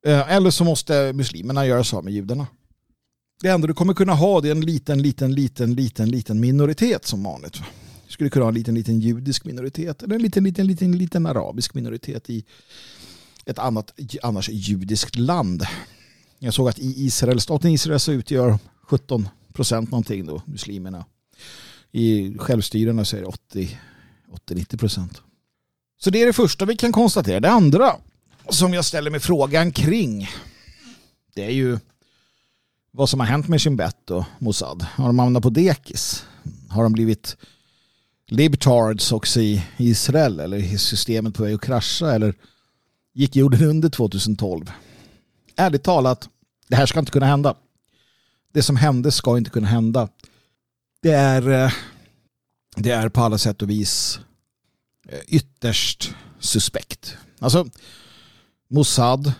[0.07, 2.47] Eh, eller så måste muslimerna göra sig av med judarna.
[3.43, 7.07] Det enda du kommer kunna ha det är en liten, liten, liten, liten, liten minoritet
[7.07, 7.55] som vanligt.
[8.07, 11.27] Du skulle kunna ha en liten, liten judisk minoritet eller en liten, liten, liten, liten
[11.27, 12.45] arabisk minoritet i
[13.47, 15.67] ett annat, annars judiskt land.
[16.39, 21.05] Jag såg att i Israel, staten Israel så utgör 17 procent någonting då, muslimerna.
[21.93, 23.21] I självstyrena så är
[23.53, 23.69] det
[24.49, 25.23] 80-90 procent.
[25.99, 27.41] Så det är det första vi kan konstatera.
[27.41, 27.97] Det andra
[28.49, 30.29] som jag ställer mig frågan kring
[31.35, 31.79] det är ju
[32.91, 34.83] vad som har hänt med Shin Bet och Mossad.
[34.83, 36.25] Har de hamnat på dekis?
[36.69, 37.37] Har de blivit
[38.29, 42.35] libtards också i Israel eller är systemet på väg att krascha eller
[43.17, 44.73] gick jorden under 2012?
[45.57, 46.29] Ärligt talat,
[46.69, 47.57] det här ska inte kunna hända.
[48.53, 50.09] Det som hände ska inte kunna hända.
[51.03, 51.73] Det är, eh,
[52.77, 54.21] det är på alla sätt och vis
[55.09, 57.17] eh, ytterst suspekt.
[57.39, 57.67] Alltså,
[58.69, 59.33] Mossad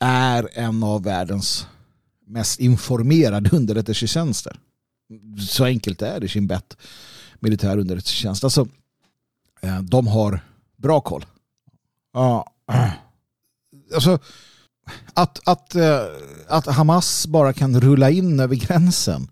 [0.00, 1.66] är en av världens
[2.26, 4.58] mest informerade underrättelsetjänster.
[5.48, 6.76] Så enkelt är det, sin bett
[7.40, 8.44] militär underrättelsetjänst.
[8.44, 8.68] Alltså,
[9.60, 10.40] eh, de har
[10.76, 11.26] bra koll.
[12.12, 12.52] Ja,
[13.94, 14.18] alltså,
[15.14, 16.04] att, att, eh,
[16.48, 19.28] att Hamas bara kan rulla in över gränsen.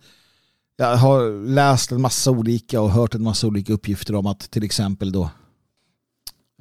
[0.76, 4.64] Jag har läst en massa olika och hört en massa olika uppgifter om att till
[4.64, 5.30] exempel då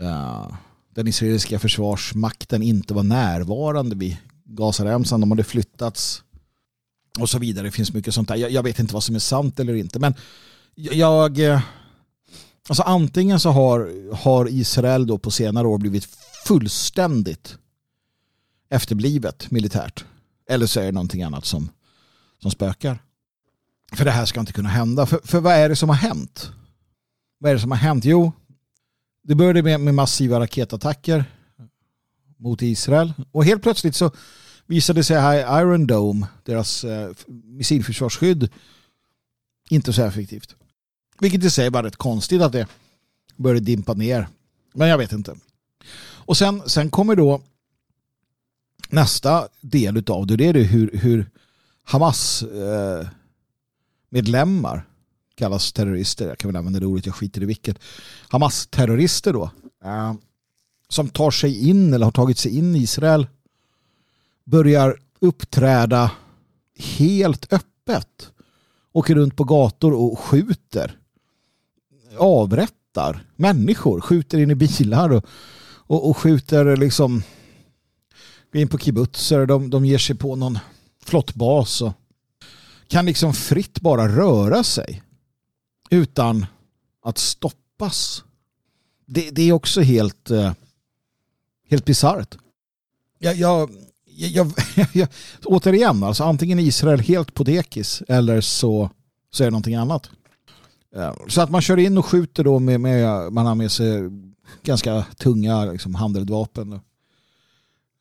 [0.02, 0.48] eh,
[0.96, 5.22] den israeliska försvarsmakten inte var närvarande vid Gazaremsan.
[5.22, 6.24] De hade flyttats
[7.20, 7.68] och så vidare.
[7.68, 8.36] Det finns mycket sånt där.
[8.36, 10.00] Jag, jag vet inte vad som är sant eller inte.
[10.00, 10.14] Men
[10.76, 11.40] jag...
[11.40, 11.62] Eh,
[12.68, 16.06] Alltså antingen så har, har Israel då på senare år blivit
[16.46, 17.58] fullständigt
[18.70, 20.06] efterblivet militärt.
[20.50, 21.70] Eller så är det någonting annat som,
[22.42, 23.00] som spökar.
[23.94, 25.06] För det här ska inte kunna hända.
[25.06, 26.52] För, för vad är det som har hänt?
[27.38, 28.06] Vad är det som har hänt?
[28.06, 28.32] Jo,
[29.24, 31.26] det började med, med massiva raketattacker
[32.38, 33.14] mot Israel.
[33.32, 34.12] Och helt plötsligt så
[34.66, 38.50] visade sig här Iron Dome, deras eh, missilförsvarsskydd,
[39.70, 40.56] inte så effektivt.
[41.20, 42.68] Vilket i sig var rätt konstigt att det
[43.36, 44.28] började dimpa ner.
[44.74, 45.36] Men jag vet inte.
[46.00, 47.42] Och sen, sen kommer då
[48.90, 50.36] nästa del utav det.
[50.36, 51.30] Det är det hur, hur
[51.84, 53.08] Hamas eh,
[54.10, 54.88] medlemmar
[55.36, 56.28] kallas terrorister.
[56.28, 57.80] Jag kan väl använda det ordet, jag skiter i vilket.
[58.30, 59.52] Hamas-terrorister då.
[59.84, 60.14] Eh,
[60.90, 63.28] som tar sig in eller har tagit sig in i Israel
[64.44, 66.12] börjar uppträda
[66.76, 68.32] helt öppet.
[68.92, 70.98] Åker runt på gator och skjuter.
[72.18, 74.02] Avrättar människor.
[74.02, 75.26] Skjuter in i bilar och,
[75.88, 77.24] och, och skjuter liksom
[78.52, 79.46] går in på kibbutzer.
[79.46, 80.60] De, de ger sig på någon
[81.04, 81.94] flottbas och
[82.88, 85.04] kan liksom fritt bara röra sig
[85.90, 86.46] utan
[87.04, 88.24] att stoppas.
[89.06, 90.54] Det, det är också helt, eh,
[91.70, 92.38] helt bisarrt.
[93.20, 93.72] Jag, jag,
[94.06, 94.52] jag,
[94.94, 95.08] jag,
[95.44, 98.90] återigen, alltså antingen är Israel helt på dekis eller så,
[99.32, 100.10] så är det någonting annat.
[101.28, 104.02] Så att man kör in och skjuter då med, med man har med sig
[104.64, 106.80] ganska tunga liksom, handeldvapen.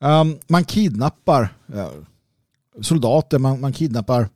[0.01, 1.43] Um, man kidnappar
[1.75, 1.89] uh,
[2.81, 4.29] soldater, man, man kidnappar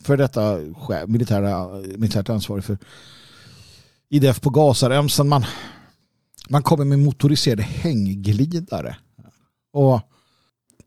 [0.00, 0.58] för detta
[1.06, 2.78] militära, militärt ansvarig för
[4.08, 5.28] IDF på Gazaremsan.
[5.28, 5.44] Man,
[6.48, 8.96] man kommer med motoriserade hängglidare
[9.72, 10.00] och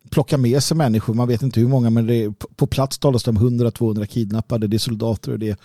[0.09, 1.13] plockar med sig människor.
[1.13, 4.67] Man vet inte hur många men det är, på plats talas det om 100-200 kidnappade.
[4.67, 5.57] Det är soldater och det är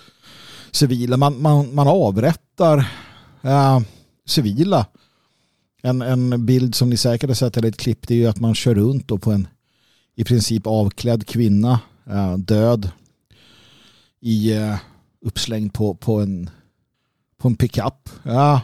[0.74, 1.16] civila.
[1.16, 2.78] Man, man, man avrättar
[3.42, 3.80] eh,
[4.26, 4.86] civila.
[5.82, 8.40] En, en bild som ni säkert har sett eller ett klipp det är ju att
[8.40, 9.48] man kör runt då på en
[10.14, 12.90] i princip avklädd kvinna eh, död
[14.20, 14.76] i eh,
[15.20, 16.50] uppslängd på, på en
[17.38, 18.10] på en pickup.
[18.22, 18.60] Ja.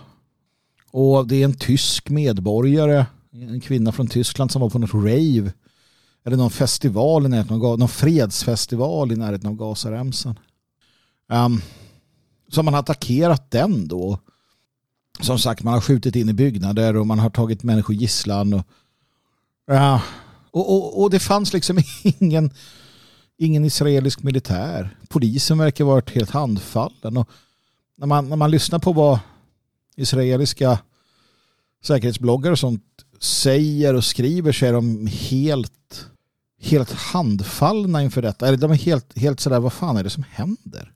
[0.91, 5.53] Och det är en tysk medborgare en kvinna från Tyskland som var på något rave
[6.25, 10.39] eller någon festival i närheten av Gaza, någon fredsfestival i närheten av Gazaremsan.
[11.33, 11.63] Um,
[12.51, 14.19] så man har attackerat den då.
[15.21, 18.55] Som sagt, man har skjutit in i byggnader och man har tagit människor gisslan.
[18.55, 18.67] Och,
[19.67, 20.03] ja,
[20.51, 22.51] och, och, och det fanns liksom ingen,
[23.39, 24.97] ingen israelisk militär.
[25.09, 27.17] Polisen verkar ha varit helt handfallen.
[27.17, 27.29] Och
[27.97, 29.19] när, man, när man lyssnar på vad
[29.97, 30.79] israeliska
[31.85, 32.85] säkerhetsbloggar och sånt
[33.21, 36.07] säger och skriver så är de helt,
[36.61, 38.49] helt handfallna inför detta.
[38.49, 40.93] Eller de är helt, helt sådär, vad fan är det som händer?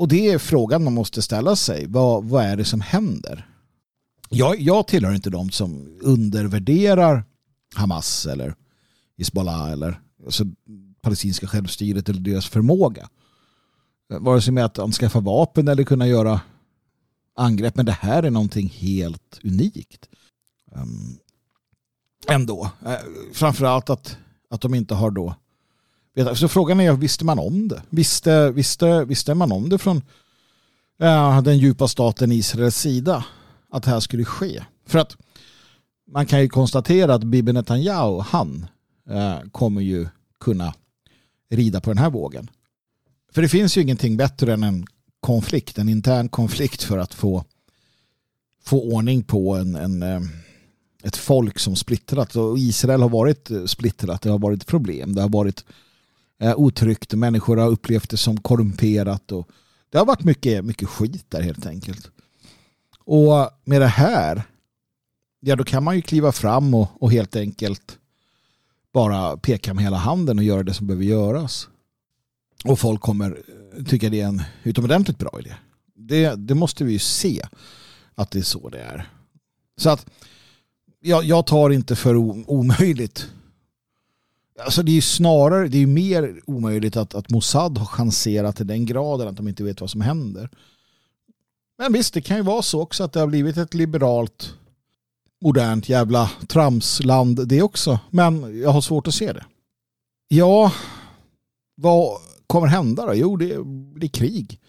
[0.00, 1.86] Och det är frågan man måste ställa sig.
[1.86, 3.48] Vad, vad är det som händer?
[4.28, 7.24] Jag, jag tillhör inte de som undervärderar
[7.74, 8.54] Hamas eller
[9.16, 10.44] Hizbollah eller alltså,
[11.02, 13.08] palestinska självstyret eller deras förmåga.
[14.08, 16.40] Vare sig med att anskaffa vapen eller kunna göra
[17.36, 17.76] angrepp.
[17.76, 20.08] Men det här är någonting helt unikt.
[20.72, 21.18] Um,
[22.28, 22.70] ändå.
[22.86, 22.96] Eh,
[23.32, 24.16] framförallt att,
[24.50, 25.34] att de inte har då
[26.34, 27.82] så frågan är, visste man om det?
[27.90, 29.96] Visste, visste, visste man om det från
[31.02, 33.24] uh, den djupa staten Israels sida?
[33.70, 34.64] Att det här skulle ske?
[34.86, 35.16] För att
[36.12, 38.66] man kan ju konstatera att Bibi Netanyahu, han
[39.10, 40.08] uh, kommer ju
[40.40, 40.74] kunna
[41.50, 42.50] rida på den här vågen.
[43.32, 44.86] För det finns ju ingenting bättre än en
[45.20, 47.44] konflikt, en intern konflikt för att få,
[48.64, 50.20] få ordning på en, en, eh,
[51.02, 52.36] ett folk som splittrat.
[52.36, 55.64] Och Israel har varit splittrat, det har varit problem, det har varit
[56.40, 59.48] eh, otryggt, människor har upplevt det som korrumperat och
[59.90, 62.10] det har varit mycket, mycket skit där helt enkelt.
[63.04, 64.42] Och med det här,
[65.40, 67.98] ja då kan man ju kliva fram och, och helt enkelt
[68.92, 71.68] bara peka med hela handen och göra det som behöver göras.
[72.64, 73.38] Och folk kommer
[73.76, 75.54] eh, tycka det är en utomordentligt bra idé.
[75.94, 77.46] Det, det måste vi ju se
[78.14, 79.10] att det är så det är.
[79.76, 80.06] Så att
[81.00, 82.16] jag, jag tar inte för
[82.50, 83.28] omöjligt.
[84.64, 88.56] Alltså det är ju snarare, det är ju mer omöjligt att, att Mossad har chanserat
[88.56, 90.50] till den graden att de inte vet vad som händer.
[91.78, 94.54] Men visst, det kan ju vara så också att det har blivit ett liberalt
[95.40, 97.98] modernt jävla tramsland det också.
[98.10, 99.44] Men jag har svårt att se det.
[100.28, 100.72] Ja,
[101.74, 103.14] vad kommer hända då?
[103.14, 104.60] Jo, det blir krig.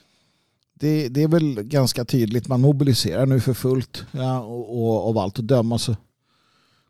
[0.73, 2.47] Det, det är väl ganska tydligt.
[2.47, 4.05] Man mobiliserar nu för fullt.
[4.11, 5.95] Ja, och, och av allt att döma så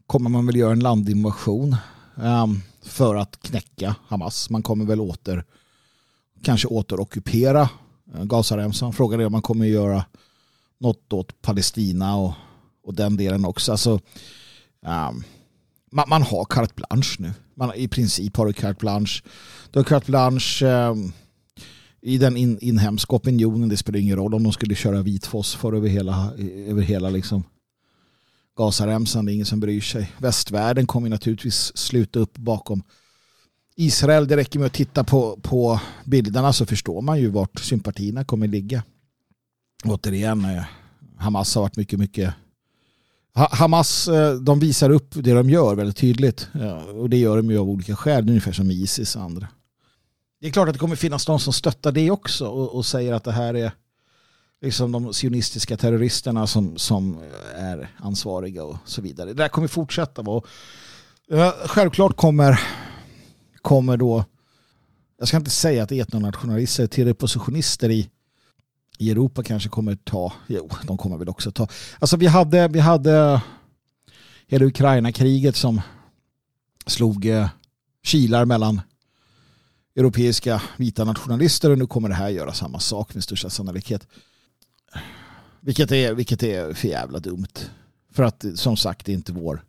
[0.07, 1.75] kommer man väl göra en landinvasion
[2.15, 4.50] um, för att knäcka Hamas.
[4.50, 5.46] Man kommer väl åter
[6.44, 7.70] kanske återockupera
[8.15, 8.94] eh, Gazaremsan.
[8.94, 10.06] Frågan är om man kommer göra
[10.80, 12.34] något åt Palestina och,
[12.84, 13.72] och den delen också.
[13.72, 13.91] Alltså,
[14.86, 15.24] um,
[15.91, 17.34] man, man, har carte blanche nu.
[17.56, 19.22] Man, I princip har du carte blanche.
[19.72, 21.13] Du har carte blanche um,
[22.02, 23.70] i den in, inhemska opinionen.
[23.70, 26.34] Det spelar ingen roll om de skulle köra vit fosfor över hela,
[26.67, 27.44] över hela liksom
[28.62, 29.26] Gazaremsan.
[29.26, 30.12] Det är ingen som bryr sig.
[30.17, 32.84] Västvärlden kommer naturligtvis sluta upp bakom
[33.76, 34.28] Israel.
[34.28, 38.47] Det räcker med att titta på, på bilderna så förstår man ju vart sympatierna kommer
[38.47, 38.84] ligga.
[39.86, 40.63] Återigen, eh,
[41.17, 42.34] Hamas har varit mycket, mycket
[43.34, 46.47] Hamas eh, de visar upp det de gör väldigt tydligt.
[46.54, 49.47] Eh, och det gör de ju av olika skäl, ungefär som Isis och andra.
[50.41, 53.13] Det är klart att det kommer finnas de som stöttar det också och, och säger
[53.13, 53.71] att det här är
[54.62, 57.17] liksom de sionistiska terroristerna som, som
[57.56, 59.28] är ansvariga och så vidare.
[59.28, 60.43] Det där kommer fortsätta vara.
[61.65, 62.60] Självklart kommer,
[63.62, 64.26] kommer då,
[65.19, 68.10] jag ska inte säga att etnonationalister till repositionister i,
[68.97, 71.67] i Europa kanske kommer ta, jo, de kommer väl också ta.
[72.00, 73.41] Alltså vi hade, vi hade
[74.47, 75.82] hela Ukraina-kriget som
[76.86, 77.50] slog eh,
[78.04, 78.82] kilar mellan
[79.95, 84.08] europeiska vita nationalister och nu kommer det här göra samma sak med största sannolikhet.
[85.62, 87.69] Vilket är, vilket är för jävla dumt.
[88.12, 89.63] För att som sagt det är inte vår,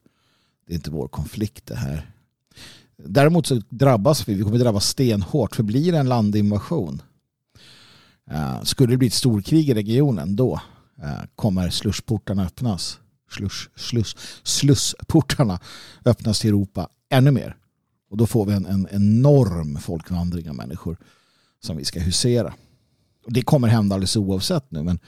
[0.67, 2.11] det är inte vår konflikt det här.
[2.97, 7.03] Däremot så drabbas vi, vi kommer drabbas stenhårt för blir det en landinvasion
[8.31, 10.61] eh, skulle det bli ett storkrig i regionen då
[11.03, 12.99] eh, kommer slussportarna öppnas.
[13.31, 15.61] Sluss, sluss, slussportarna
[16.05, 17.57] öppnas till Europa ännu mer.
[18.11, 20.97] Och då får vi en, en enorm folkvandring av människor
[21.61, 22.55] som vi ska husera.
[23.25, 24.99] Och det kommer hända alldeles oavsett nu men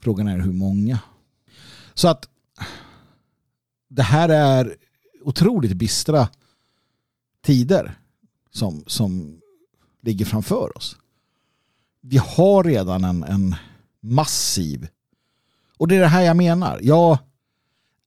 [0.00, 0.98] frågan är hur många.
[1.94, 2.28] Så att
[3.88, 4.76] det här är
[5.22, 6.28] otroligt bistra
[7.42, 7.98] tider
[8.50, 9.40] som, som
[10.00, 10.96] ligger framför oss.
[12.00, 13.54] Vi har redan en, en
[14.00, 14.88] massiv
[15.80, 16.80] och det är det här jag menar.
[16.82, 17.18] Jag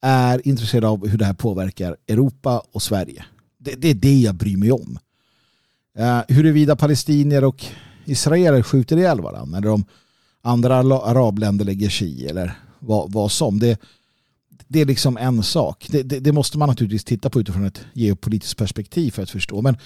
[0.01, 3.25] är intresserad av hur det här påverkar Europa och Sverige.
[3.57, 4.99] Det, det är det jag bryr mig om.
[5.99, 7.65] Uh, huruvida palestinier och
[8.05, 9.85] israeler skjuter ihjäl varandra eller om
[10.43, 13.59] andra arabländer lägger sig i eller vad, vad som.
[13.59, 13.79] Det,
[14.67, 15.87] det är liksom en sak.
[15.89, 19.61] Det, det, det, måste man naturligtvis titta på utifrån ett geopolitiskt perspektiv för att förstå.
[19.61, 19.77] Men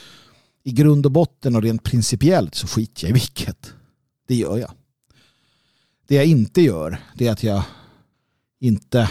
[0.64, 3.74] i grund och botten och rent principiellt så skiter jag i vilket.
[4.28, 4.72] Det gör jag.
[6.08, 7.64] Det jag inte gör det är att jag
[8.60, 9.10] inte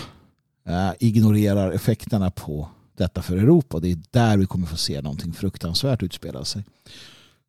[0.66, 3.80] äh, ignorerar effekterna på detta för Europa.
[3.80, 6.64] Det är där vi kommer få se någonting fruktansvärt utspela sig.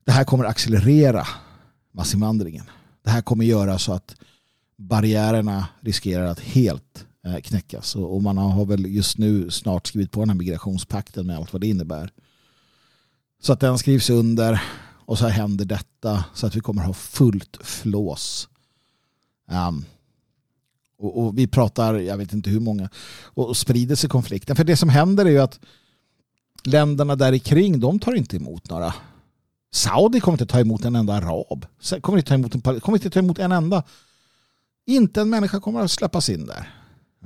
[0.03, 1.27] det här kommer accelerera
[1.91, 2.65] massinvandringen.
[3.07, 4.15] Det här kommer göra så att
[4.77, 7.95] barriärerna riskerar att helt eh, knäckas.
[7.95, 11.53] Och, och man har väl just nu snart skrivit på den här migrationspakten med allt
[11.53, 12.11] vad det innebär.
[13.41, 14.61] Så att den skrivs under
[15.05, 18.49] och så händer detta så att vi kommer ha fullt flås.
[19.51, 19.85] Um,
[20.97, 22.89] och, och vi pratar, jag vet inte hur många,
[23.23, 24.55] och, och sprider sig konflikten.
[24.55, 25.59] För det som händer är ju att
[26.63, 28.93] länderna där kring de tar inte emot några.
[29.71, 31.65] Saudi kommer inte ta emot en enda arab.
[32.01, 33.83] Kommer inte ta emot en, kommer inte ta emot en enda.
[34.85, 36.73] Inte en människa kommer att släppas in där.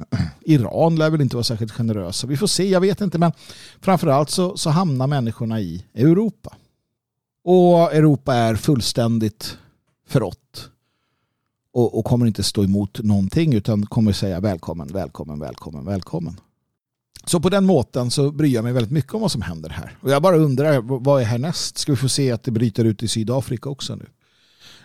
[0.41, 2.27] Iran lär väl inte vara särskilt generösa.
[2.27, 3.17] Vi får se, jag vet inte.
[3.17, 3.31] Men
[3.81, 6.55] framförallt så, så hamnar människorna i Europa.
[7.43, 9.57] Och Europa är fullständigt
[10.07, 10.69] förrått.
[11.73, 16.39] Och, och kommer inte stå emot någonting utan kommer säga välkommen, välkommen, välkommen, välkommen.
[17.25, 19.97] Så på den måten så bryr jag mig väldigt mycket om vad som händer här.
[20.01, 21.77] Och jag bara undrar, vad är härnäst?
[21.77, 24.05] Ska vi få se att det bryter ut i Sydafrika också nu?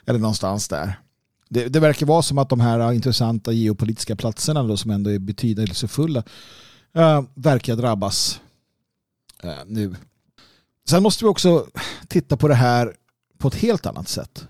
[0.07, 1.01] Eller någonstans där.
[1.49, 5.11] Det, det verkar vara som att de här äh, intressanta geopolitiska platserna då, som ändå
[5.11, 6.23] är betydelsefulla
[6.95, 8.41] äh, verkar drabbas
[9.43, 9.97] äh, nu.
[10.89, 11.67] Sen måste vi också
[12.09, 12.95] titta på det här
[13.39, 14.47] på ett helt annat sätt.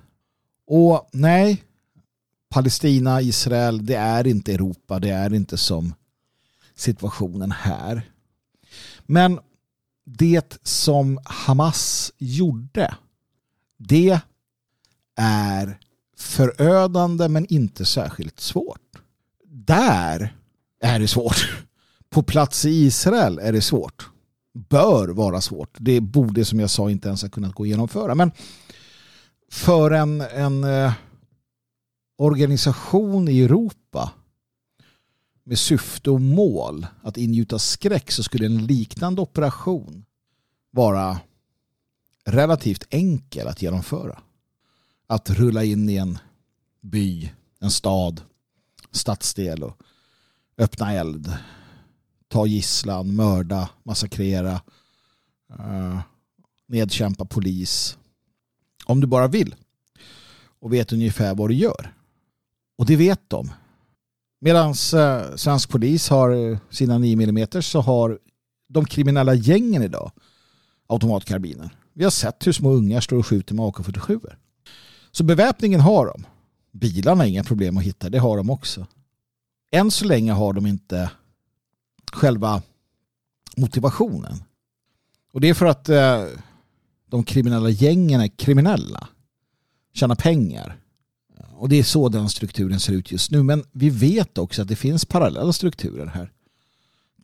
[0.66, 1.62] Och nej,
[2.49, 5.95] Palestina, Israel, det är inte Europa, det är inte som
[6.76, 8.10] situationen här.
[9.02, 9.40] Men
[10.04, 12.94] det som Hamas gjorde,
[13.76, 14.20] det
[15.16, 15.78] är
[16.16, 18.80] förödande men inte särskilt svårt.
[19.44, 20.36] Där
[20.80, 21.64] är det svårt.
[22.10, 24.10] På plats i Israel är det svårt.
[24.54, 25.76] Bör vara svårt.
[25.78, 28.14] Det borde som jag sa inte ens ha kunnat gå att genomföra.
[28.14, 28.32] Men
[29.50, 30.92] för en, en eh,
[32.18, 34.12] organisation i Europa
[35.49, 40.05] med syfte och mål att ingjuta skräck så skulle en liknande operation
[40.70, 41.20] vara
[42.24, 44.22] relativt enkel att genomföra.
[45.07, 46.18] Att rulla in i en
[46.80, 48.20] by, en stad,
[48.90, 49.78] stadsdel och
[50.59, 51.32] öppna eld,
[52.28, 54.61] ta gisslan, mörda, massakrera,
[55.59, 56.01] eh,
[56.66, 57.99] nedkämpa polis.
[58.86, 59.55] Om du bara vill
[60.59, 61.94] och vet ungefär vad du gör.
[62.76, 63.51] Och det vet de.
[64.41, 68.18] Medan eh, svensk polis har eh, sina 9 mm så har
[68.68, 70.12] de kriminella gängen idag
[70.87, 71.70] automatkarbiner.
[71.93, 74.20] Vi har sett hur små ungar står och skjuter med AK47.
[75.11, 76.26] Så beväpningen har de.
[76.72, 78.87] Bilarna är inga problem att hitta, det har de också.
[79.72, 81.11] Än så länge har de inte
[82.12, 82.62] själva
[83.57, 84.43] motivationen.
[85.32, 86.24] Och det är för att eh,
[87.11, 89.09] de kriminella gängen är kriminella.
[89.95, 90.76] Tjänar pengar.
[91.59, 93.42] Och det är så den strukturen ser ut just nu.
[93.42, 96.32] Men vi vet också att det finns parallella strukturer här.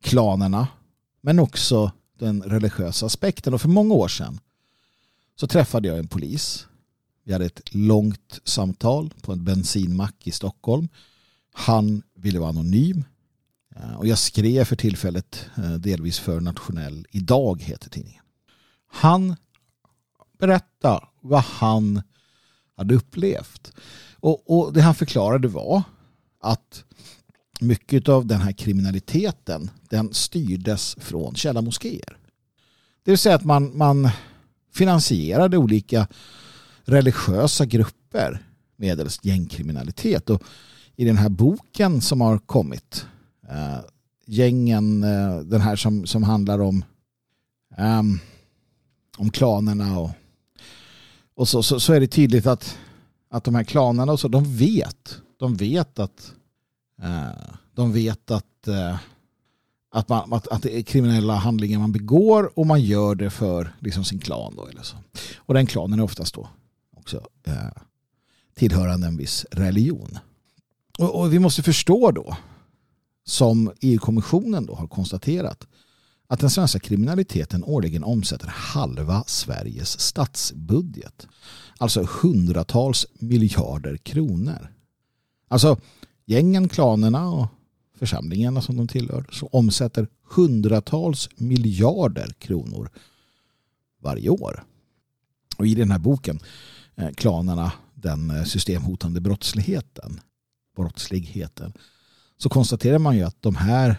[0.03, 0.69] Klanerna,
[1.21, 3.55] men också den religiösa aspekten.
[3.55, 4.41] Och för många år sedan
[5.37, 6.67] så träffade jag en polis.
[7.25, 10.89] Vi hade ett långt samtal på en bensinmack i Stockholm.
[11.53, 13.05] Han ville vara anonym.
[13.77, 18.23] Eh, och jag skrev för tillfället eh, delvis för Nationell Idag heter tidningen.
[18.87, 19.37] Han
[20.39, 22.03] berättade vad han
[22.77, 23.73] hade upplevt.
[24.23, 25.83] Och, och det han förklarade var
[26.41, 26.85] att
[27.61, 32.17] mycket av den här kriminaliteten den styrdes från källarmoskéer.
[33.05, 34.11] Det vill säga att man, man
[34.73, 36.09] finansierade olika
[36.85, 38.47] religiösa grupper
[38.77, 40.31] medelst gängkriminalitet.
[40.31, 40.43] Och
[40.97, 43.07] i den här boken som har kommit,
[43.49, 43.81] äh,
[44.27, 46.85] gängen, äh, den här som, som handlar om,
[47.77, 48.19] ehm,
[49.19, 50.11] om klanerna och,
[51.35, 52.79] och så, så, så är det tydligt att,
[53.33, 56.33] att de här klanerna och så, de vet, de vet att
[57.03, 58.97] eh, de vet att, eh,
[59.91, 63.77] att, man, att, att det är kriminella handlingar man begår och man gör det för
[63.79, 64.55] liksom sin klan.
[64.57, 64.97] Då, eller så.
[65.37, 66.49] Och den klanen är oftast då
[66.97, 67.83] också eh,
[68.55, 70.19] tillhörande en viss religion.
[70.99, 72.37] Och, och vi måste förstå då,
[73.25, 75.67] som EU-kommissionen då har konstaterat,
[76.27, 81.27] att den svenska kriminaliteten årligen omsätter halva Sveriges statsbudget.
[81.83, 84.75] Alltså hundratals miljarder kronor.
[85.49, 85.81] Alltså
[86.25, 87.47] gängen, klanerna och
[87.95, 92.91] församlingarna som de tillhör så omsätter hundratals miljarder kronor
[94.01, 94.65] varje år.
[95.57, 96.41] Och i den här boken,
[96.95, 100.21] eh, Klanerna, den eh, systemhotande brottsligheten,
[100.77, 101.73] brottsligheten,
[102.37, 103.97] så konstaterar man ju att de här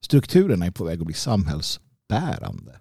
[0.00, 2.78] strukturerna är på väg att bli samhällsbärande.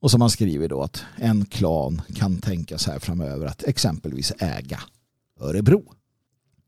[0.00, 4.80] Och som man skriver då att en klan kan tänkas här framöver att exempelvis äga
[5.40, 5.92] Örebro.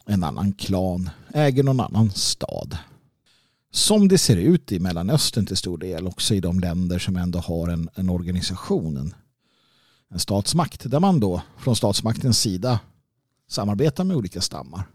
[0.06, 2.78] En annan klan äger någon annan stad.
[3.70, 7.38] Som det ser ut i Mellanöstern till stor del, också i de länder som ändå
[7.38, 9.14] har en, en organisation, en,
[10.08, 12.80] en statsmakt där man då från statsmaktens sida
[13.48, 14.88] samarbetar med olika stammar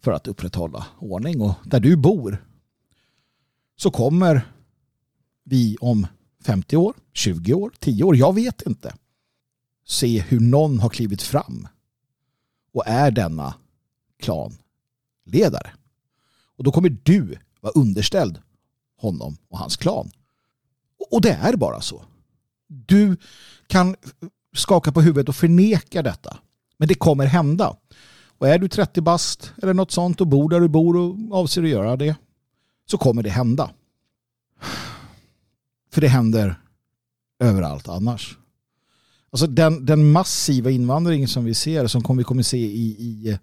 [0.00, 2.44] för att upprätthålla ordning och där du bor
[3.76, 4.52] så kommer
[5.44, 6.06] vi om
[6.48, 8.94] 50 år, 20 år, 10 år, jag vet inte
[9.86, 11.68] se hur någon har klivit fram
[12.74, 13.54] och är denna
[14.22, 15.70] klanledare.
[16.56, 18.38] Och då kommer du vara underställd
[18.96, 20.10] honom och hans klan.
[21.10, 22.04] Och det är bara så.
[22.66, 23.16] Du
[23.66, 23.96] kan
[24.56, 26.38] skaka på huvudet och förneka detta.
[26.76, 27.76] Men det kommer hända.
[28.38, 31.62] Och är du 30 bast eller något sånt och bor där du bor och avser
[31.62, 32.16] att göra det
[32.90, 33.70] så kommer det hända.
[35.98, 36.54] För det händer
[37.40, 38.36] överallt annars.
[39.30, 43.38] Alltså den, den massiva invandring som vi ser, som kommer vi kommer se i, i,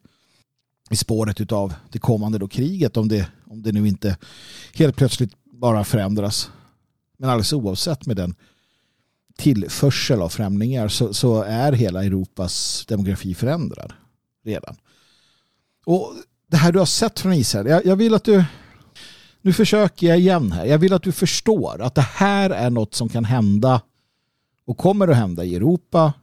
[0.90, 4.18] i spåret av det kommande då kriget, om det, om det nu inte
[4.74, 6.52] helt plötsligt bara förändras.
[7.18, 8.36] Men alldeles oavsett med den
[9.38, 13.94] tillförsel av främlingar så, så är hela Europas demografi förändrad
[14.46, 14.76] redan.
[15.86, 16.14] Och
[16.48, 18.46] det här du har sett från Israel, jag, jag vill att du
[19.46, 20.66] nu försöker jag igen här.
[20.66, 23.82] Jag vill att du förstår att det här är något som kan hända
[24.66, 26.14] och kommer att hända i Europa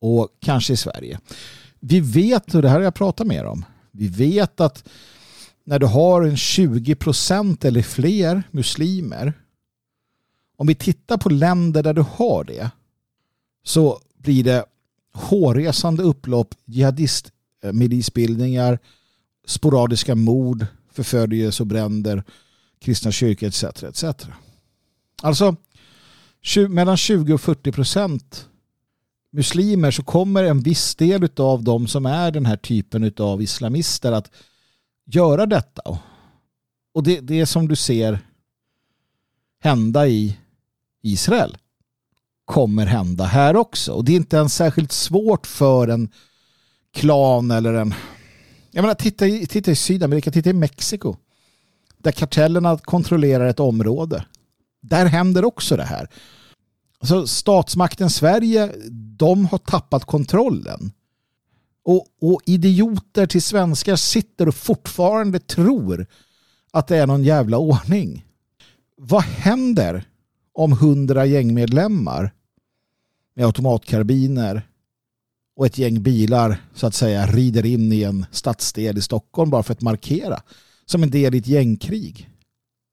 [0.00, 1.20] och kanske i Sverige.
[1.80, 4.88] Vi vet, och det här har jag pratat mer om, vi vet att
[5.64, 9.32] när du har en 20 procent eller fler muslimer,
[10.56, 12.70] om vi tittar på länder där du har det,
[13.64, 14.64] så blir det
[15.12, 18.78] hårresande upplopp, jihadistmilisbildningar,
[19.46, 22.24] sporadiska mord, förföljelse och bränder,
[22.84, 23.64] kristna kyrkor etc.
[23.64, 24.04] etc.
[25.22, 25.56] Alltså
[26.68, 28.48] mellan 20 och 40 procent
[29.32, 34.12] muslimer så kommer en viss del av dem som är den här typen av islamister
[34.12, 34.30] att
[35.04, 35.82] göra detta.
[36.94, 38.18] Och det, det är som du ser
[39.60, 40.36] hända i
[41.02, 41.56] Israel
[42.44, 43.92] kommer hända här också.
[43.92, 46.08] Och det är inte ens särskilt svårt för en
[46.92, 47.94] klan eller en...
[48.70, 51.16] Jag menar, titta i, titta i Sydamerika, titta i Mexiko.
[52.04, 54.24] Där kartellerna kontrollerar ett område.
[54.82, 56.08] Där händer också det här.
[56.98, 58.72] Alltså statsmakten Sverige,
[59.16, 60.92] de har tappat kontrollen.
[61.84, 66.06] Och, och idioter till svenskar sitter och fortfarande tror
[66.70, 68.24] att det är någon jävla ordning.
[68.96, 70.04] Vad händer
[70.52, 72.32] om hundra gängmedlemmar
[73.34, 74.68] med automatkarbiner
[75.56, 79.62] och ett gäng bilar så att säga rider in i en stadsdel i Stockholm bara
[79.62, 80.42] för att markera
[80.86, 82.30] som en del i ett gängkrig.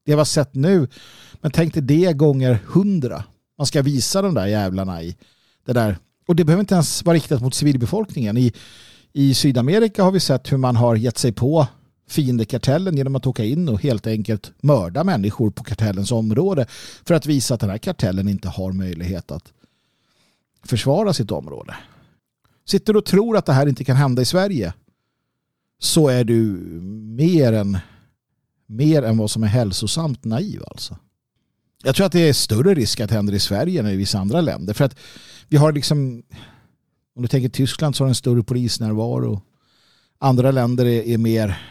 [0.06, 0.88] Det har sett nu,
[1.42, 3.24] men tänk dig det gånger hundra.
[3.58, 5.16] Man ska visa de där jävlarna i
[5.66, 5.98] det där.
[6.28, 8.38] Och det behöver inte ens vara riktat mot civilbefolkningen.
[8.38, 8.54] I,
[9.14, 11.68] I Sydamerika har vi sett hur man har gett sig på
[12.10, 16.66] fiendekartellen genom att åka in och helt enkelt mörda människor på kartellens område
[17.06, 19.54] för att visa att den här kartellen inte har möjlighet att
[20.64, 21.76] försvara sitt område.
[22.66, 24.74] Sitter du och tror att det här inte kan hända i Sverige
[25.84, 26.42] så är du
[27.18, 27.78] mer än,
[28.66, 30.98] mer än vad som är hälsosamt naiv alltså.
[31.84, 34.20] Jag tror att det är större risk att det händer i Sverige än i vissa
[34.20, 34.74] andra länder.
[34.74, 34.96] För att
[35.48, 36.24] vi har liksom,
[37.16, 39.42] om du tänker Tyskland så har en större polisnärvaro.
[40.20, 41.62] Andra länder är, är mer,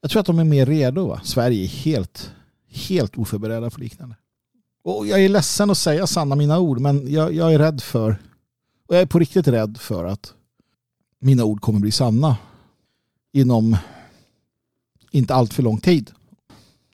[0.00, 1.06] jag tror att de är mer redo.
[1.06, 1.20] Va?
[1.24, 2.30] Sverige är helt,
[2.68, 4.16] helt oförberedda för liknande.
[4.84, 8.16] Och jag är ledsen att säga sanna mina ord men jag, jag är rädd för,
[8.88, 10.34] och jag är på riktigt rädd för att
[11.20, 12.36] mina ord kommer bli sanna
[13.32, 13.76] inom
[15.10, 16.10] inte allt för lång tid.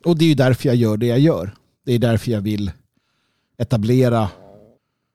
[0.05, 1.55] Och det är ju därför jag gör det jag gör.
[1.85, 2.71] Det är därför jag vill
[3.59, 4.29] etablera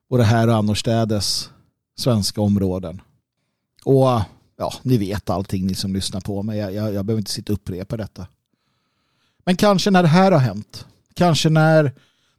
[0.10, 1.50] både här och annorstädes
[1.96, 3.02] svenska områden.
[3.84, 4.22] Och
[4.58, 6.58] ja, ni vet allting ni som lyssnar på mig.
[6.60, 8.28] Jag, jag, jag behöver inte sitta och upprepa detta.
[9.46, 11.92] Men kanske när det här har hänt, kanske när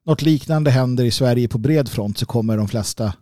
[0.05, 3.12] något liknande händer i Sverige på bred front så kommer de flesta,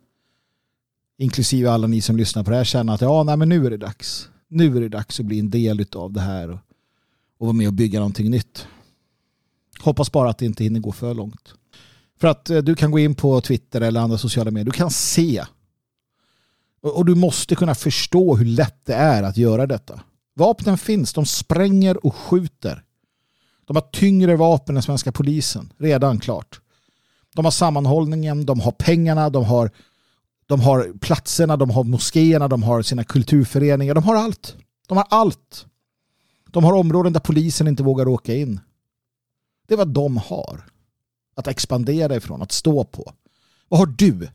[1.18, 3.70] inklusive alla ni som lyssnar på det här, känna att ja, nej, men nu är
[3.70, 4.28] det dags.
[4.54, 6.58] Nu är det dags att bli en del av det här och,
[7.38, 8.66] och vara med och bygga någonting nytt.
[9.80, 11.54] Hoppas bara att det inte hinner gå för långt.
[12.20, 14.64] För att eh, du kan gå in på Twitter eller andra sociala medier.
[14.64, 15.44] Du kan se.
[16.80, 20.00] Och, och du måste kunna förstå hur lätt det är att göra detta.
[20.34, 21.12] Vapnen finns.
[21.12, 22.82] De spränger och skjuter.
[23.64, 25.72] De har tyngre vapen än svenska polisen.
[25.78, 26.60] Redan klart.
[27.34, 29.70] De har sammanhållningen, de har pengarna, de har,
[30.52, 33.94] de har platserna, de har moskéerna, de har sina kulturföreningar.
[33.94, 34.56] De har allt.
[34.86, 35.66] De har allt.
[36.50, 38.60] De har områden där polisen inte vågar åka in.
[39.66, 40.64] Det är vad de har.
[41.34, 43.12] Att expandera ifrån, att stå på.
[43.68, 44.28] Vad har du?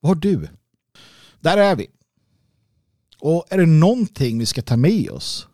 [0.00, 0.48] Vad har du?
[1.40, 1.86] Där är vi.
[3.18, 5.48] Och är det någonting vi ska ta med oss?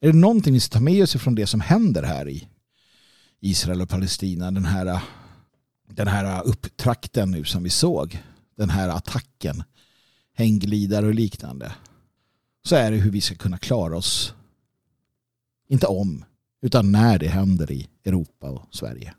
[0.00, 2.48] Är det någonting vi ska ta med oss ifrån det som händer här i
[3.40, 4.50] Israel och Palestina?
[4.50, 5.00] Den här,
[5.88, 8.22] den här upptrakten nu som vi såg
[8.56, 9.62] den här attacken,
[10.34, 11.72] hängglidare och liknande,
[12.62, 14.34] så är det hur vi ska kunna klara oss,
[15.68, 16.24] inte om,
[16.62, 19.14] utan när det händer i Europa och Sverige.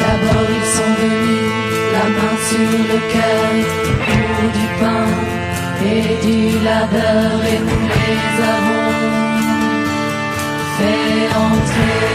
[0.00, 0.91] That body's so
[2.02, 3.52] la main sur le cœur
[4.06, 5.08] pour du pain
[5.90, 8.18] et du labeur et nous les
[8.54, 8.92] avons
[10.76, 12.08] fait entrer.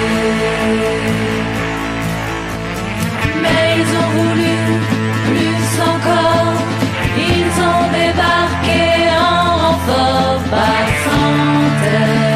[3.41, 4.55] Mais ils ont voulu
[5.27, 6.57] plus encore,
[7.33, 8.83] ils ont débarqué
[9.29, 12.26] en renfort par centaines.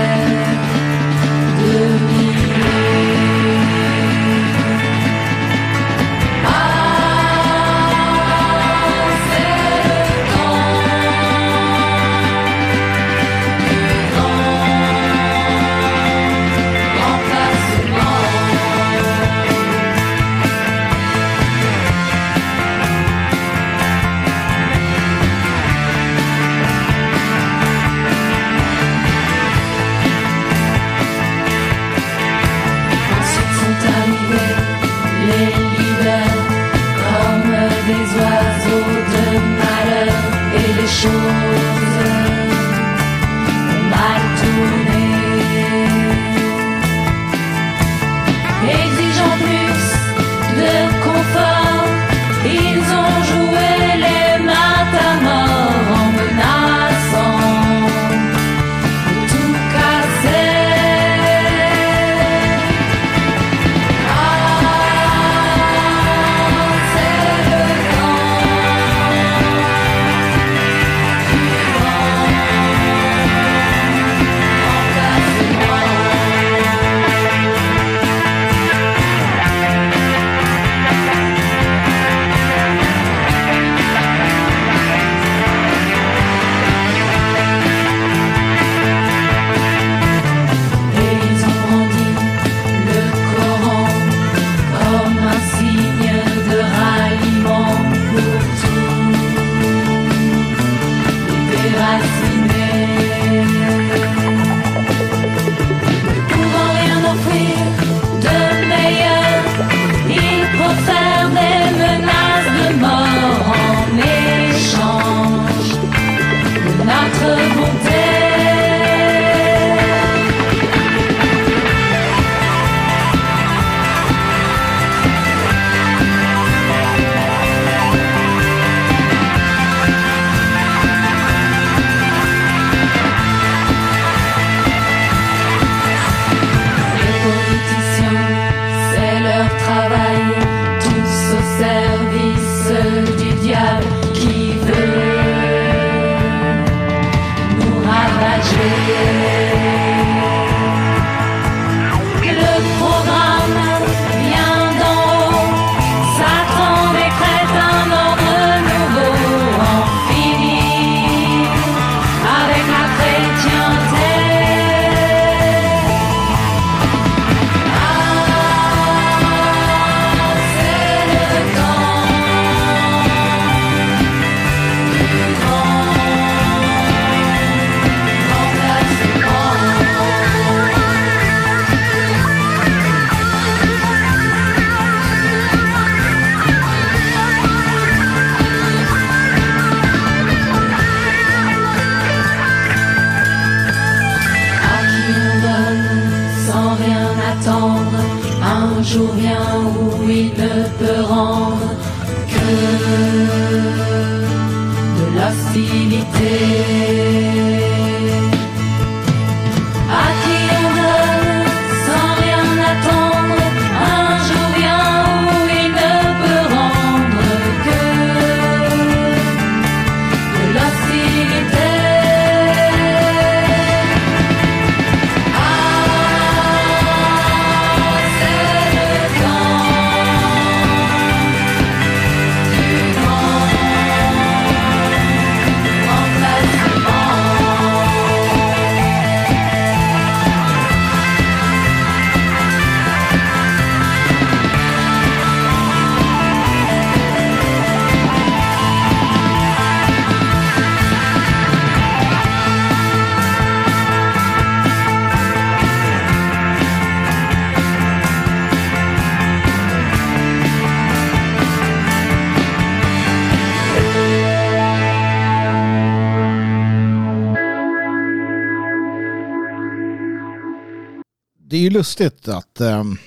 [271.61, 272.97] Är ju lustigt att ehm,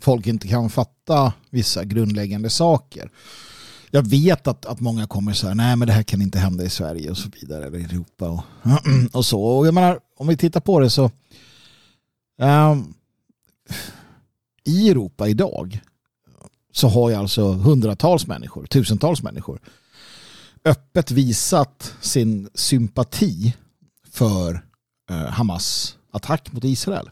[0.00, 3.10] folk inte kan fatta vissa grundläggande saker.
[3.90, 6.64] Jag vet att, att många kommer så här, nej men det här kan inte hända
[6.64, 8.44] i Sverige och så vidare, eller i Europa och,
[9.12, 9.42] och så.
[9.42, 11.10] Och jag menar, om vi tittar på det så
[12.40, 12.94] ehm,
[14.64, 15.80] i Europa idag
[16.72, 19.60] så har ju alltså hundratals människor, tusentals människor
[20.64, 23.56] öppet visat sin sympati
[24.10, 24.64] för
[25.10, 27.10] eh, Hamas attack mot Israel.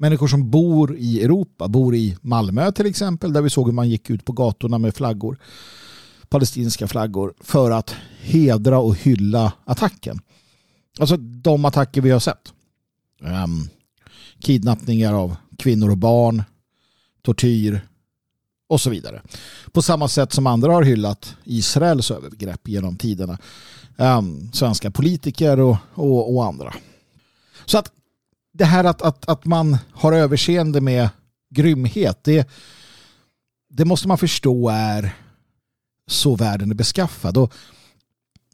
[0.00, 3.88] Människor som bor i Europa, bor i Malmö till exempel, där vi såg hur man
[3.88, 5.38] gick ut på gatorna med flaggor,
[6.28, 10.20] palestinska flaggor, för att hedra och hylla attacken.
[10.98, 12.52] Alltså de attacker vi har sett.
[13.20, 13.68] Um,
[14.38, 16.42] kidnappningar av kvinnor och barn,
[17.22, 17.80] tortyr
[18.68, 19.22] och så vidare.
[19.72, 23.38] På samma sätt som andra har hyllat Israels övergrepp genom tiderna.
[23.96, 26.74] Um, svenska politiker och, och, och andra.
[27.64, 27.92] Så att
[28.60, 31.08] det här att, att, att man har överseende med
[31.50, 32.48] grymhet, det,
[33.70, 35.16] det måste man förstå är
[36.06, 37.36] så världen är beskaffad.
[37.36, 37.54] Och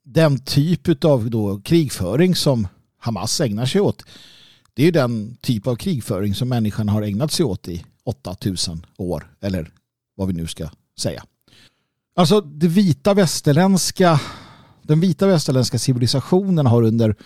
[0.02, 4.04] den typ av då krigföring som Hamas ägnar sig åt,
[4.74, 8.86] det är ju den typ av krigföring som människan har ägnat sig åt i 8000
[8.96, 9.70] år, eller
[10.14, 11.24] vad vi nu ska säga.
[12.14, 14.20] Alltså det vita västerländska,
[14.82, 17.16] den vita västerländska civilisationen har under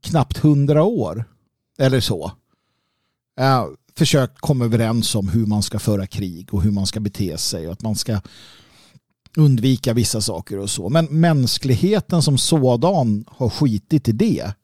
[0.00, 1.24] knappt hundra år
[1.78, 2.32] eller så
[3.40, 3.66] eh,
[3.96, 7.66] försökt komma överens om hur man ska föra krig och hur man ska bete sig
[7.66, 8.20] och att man ska
[9.36, 10.88] undvika vissa saker och så.
[10.88, 14.54] Men mänskligheten som sådan har skitit i det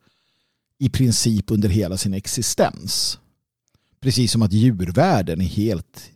[0.77, 3.19] i princip under hela sin existens.
[4.01, 6.09] Precis som att djurvärlden är helt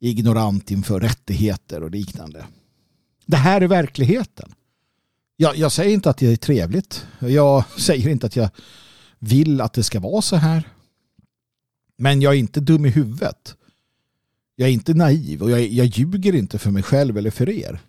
[0.00, 2.46] ignorant inför rättigheter och liknande.
[3.26, 4.54] Det här är verkligheten.
[5.36, 7.06] Jag, jag säger inte att det är trevligt.
[7.18, 8.50] Jag säger inte att jag
[9.18, 10.68] vill att det ska vara så här.
[11.96, 13.56] Men jag är inte dum i huvudet.
[14.56, 17.80] Jag är inte naiv och jag, jag ljuger inte för mig själv eller för er.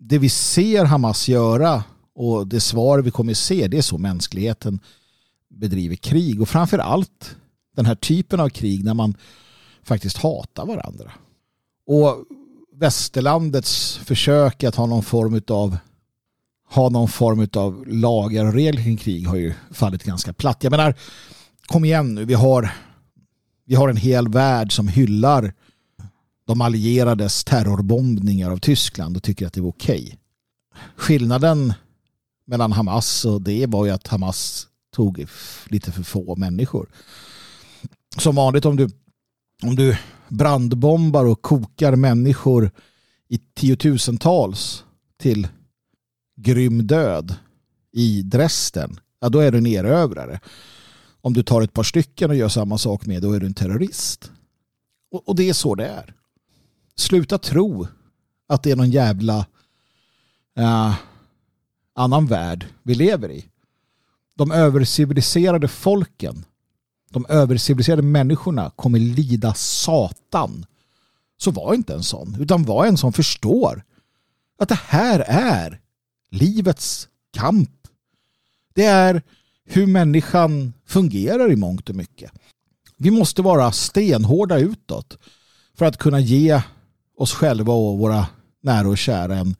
[0.00, 1.84] Det vi ser Hamas göra
[2.14, 4.80] och det svar vi kommer se det är så mänskligheten
[5.48, 7.36] bedriver krig och framför allt
[7.76, 9.14] den här typen av krig när man
[9.82, 11.12] faktiskt hatar varandra.
[11.86, 12.24] Och
[12.72, 15.76] västerlandets försök att ha någon form av
[16.74, 20.64] ha någon form av lagar och regler kring krig har ju fallit ganska platt.
[20.64, 20.94] Jag menar,
[21.66, 22.70] kom igen nu, vi har,
[23.66, 25.52] vi har en hel värld som hyllar
[26.46, 30.18] de allierades terrorbombningar av Tyskland och tycker att det var okej.
[30.96, 31.72] Skillnaden
[32.46, 35.26] mellan Hamas och det var ju att Hamas tog
[35.66, 36.88] lite för få människor.
[38.18, 38.88] Som vanligt om du,
[39.62, 39.98] om du
[40.28, 42.70] brandbombar och kokar människor
[43.28, 44.84] i tiotusentals
[45.20, 45.48] till
[46.36, 47.34] grym död
[47.92, 50.40] i Dresden, ja då är du en erövrare.
[51.20, 53.54] Om du tar ett par stycken och gör samma sak med, då är du en
[53.54, 54.32] terrorist.
[55.10, 56.14] Och, och det är så det är.
[56.96, 57.86] Sluta tro
[58.48, 59.46] att det är någon jävla
[60.58, 60.94] uh,
[61.94, 63.44] annan värld vi lever i.
[64.36, 66.44] De överciviliserade folken,
[67.10, 70.66] de överciviliserade människorna kommer lida satan.
[71.36, 73.84] Så var inte en sån, utan var en som förstår
[74.58, 75.80] att det här är
[76.34, 77.70] livets kamp.
[78.74, 79.22] Det är
[79.64, 82.32] hur människan fungerar i mångt och mycket.
[82.96, 85.18] Vi måste vara stenhårda utåt
[85.74, 86.62] för att kunna ge
[87.16, 88.26] oss själva och våra
[88.62, 89.56] nära och kära en,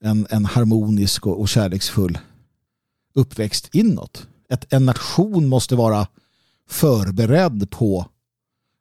[0.00, 2.18] en, en harmonisk och, och kärleksfull
[3.14, 4.26] uppväxt inåt.
[4.48, 6.06] Ett, en nation måste vara
[6.68, 8.06] förberedd på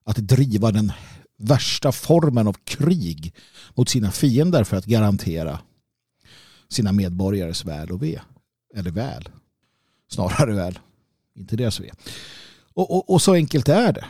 [0.06, 0.91] att driva den
[1.38, 3.34] värsta formen av krig
[3.76, 5.60] mot sina fiender för att garantera
[6.92, 8.20] medborgares väl och ve.
[8.76, 9.30] Eller väl.
[10.12, 10.80] Snarare väl.
[11.36, 11.92] Inte deras ve.
[12.74, 14.06] Och, och, och så enkelt är det.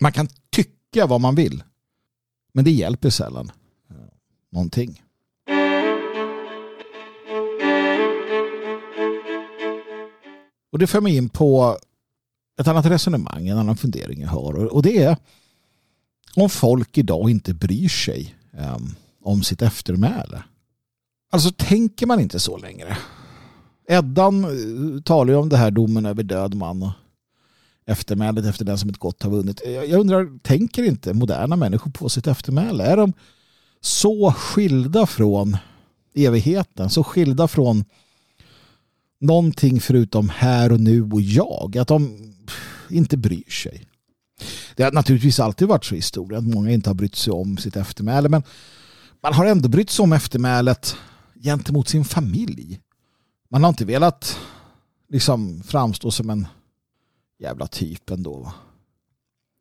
[0.00, 1.62] Man kan tycka vad man vill.
[2.52, 3.52] Men det hjälper sällan
[4.54, 5.02] någonting.
[10.72, 11.78] Och det för mig in på
[12.60, 14.74] ett annat resonemang, en annan fundering jag har.
[14.74, 15.16] Och det är
[16.36, 20.42] om folk idag inte bryr sig um, om sitt eftermäle.
[21.34, 22.96] Alltså tänker man inte så längre.
[23.88, 26.90] Eddan eh, talar ju om det här domen över död man och
[27.86, 29.60] eftermälet efter den som ett gott har vunnit.
[29.64, 32.84] Eh, jag undrar, tänker inte moderna människor på sitt eftermäle?
[32.84, 33.12] Är de
[33.80, 35.56] så skilda från
[36.14, 37.84] evigheten, så skilda från
[39.20, 42.32] någonting förutom här och nu och jag, att de
[42.90, 43.86] inte bryr sig.
[44.76, 47.56] Det har naturligtvis alltid varit så i historien att många inte har brytt sig om
[47.56, 48.42] sitt eftermäle, men
[49.20, 50.96] man har ändå brytt sig om eftermälet
[51.44, 52.80] gentemot sin familj.
[53.48, 54.38] Man har inte velat
[55.08, 56.46] liksom framstå som en
[57.38, 58.38] jävla typ ändå.
[58.38, 58.54] Va?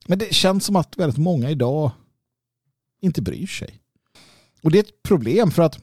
[0.08, 1.92] Men det känns som att väldigt många idag
[3.02, 3.80] inte bryr sig.
[4.62, 5.80] Och det är ett problem för att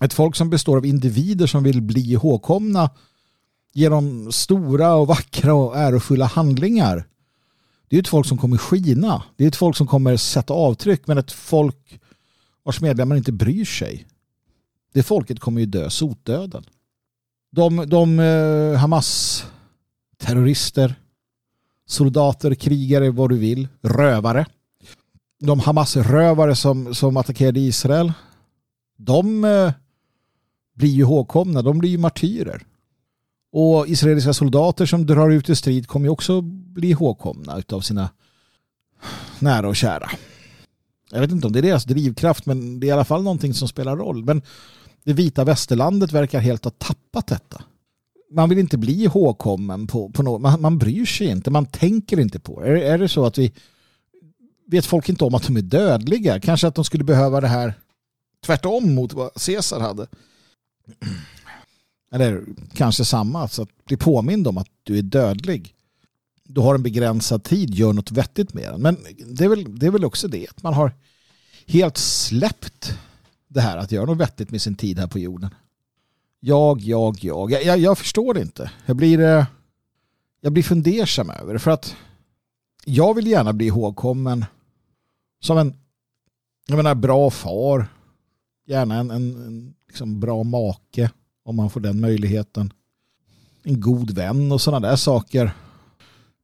[0.00, 2.90] ett folk som består av individer som vill bli ihågkomna
[3.72, 7.08] genom stora och vackra och ärofulla handlingar.
[7.88, 9.22] Det är ett folk som kommer skina.
[9.36, 12.00] Det är ett folk som kommer sätta avtryck men ett folk
[12.62, 14.06] vars medlemmar inte bryr sig.
[14.94, 16.64] Det folket kommer ju dö sotdöden.
[17.50, 20.94] De, de eh, Hamas-terrorister,
[21.86, 24.46] soldater, krigare, vad du vill, rövare.
[25.40, 28.12] De Hamas-rövare som, som attackerade Israel,
[28.96, 29.72] de eh,
[30.74, 32.62] blir ju ihågkomna, de blir ju martyrer.
[33.52, 38.10] Och israeliska soldater som drar ut i strid kommer ju också bli ihågkomna av sina
[39.38, 40.10] nära och kära.
[41.10, 43.54] Jag vet inte om det är deras drivkraft men det är i alla fall någonting
[43.54, 44.24] som spelar roll.
[44.24, 44.42] Men
[45.04, 47.62] det vita västerlandet verkar helt ha tappat detta.
[48.30, 50.40] Man vill inte bli ihågkommen på, på något.
[50.40, 52.66] Man, man bryr sig inte, man tänker inte på det.
[52.66, 53.52] Är, är det så att vi
[54.66, 56.40] vet folk inte om att de är dödliga?
[56.40, 57.74] Kanske att de skulle behöva det här
[58.44, 60.06] tvärtom mot vad Caesar hade.
[62.12, 62.44] Eller
[62.74, 65.74] kanske samma, Så att bli påmind om att du är dödlig.
[66.44, 68.82] Du har en begränsad tid, gör något vettigt med den.
[68.82, 70.92] Men det är väl, det är väl också det, att man har
[71.66, 72.98] helt släppt
[73.54, 75.54] det här att göra något vettigt med sin tid här på jorden.
[76.40, 77.50] Jag, jag, jag.
[77.50, 78.70] Jag, jag, jag förstår det inte.
[78.86, 79.44] Jag blir, eh,
[80.40, 81.58] jag blir fundersam över det.
[81.58, 81.96] För att
[82.84, 84.44] jag vill gärna bli ihågkommen
[85.40, 85.74] som en
[86.66, 87.86] jag menar, bra far.
[88.66, 91.10] Gärna en, en, en liksom bra make
[91.44, 92.72] om man får den möjligheten.
[93.62, 95.54] En god vän och sådana där saker.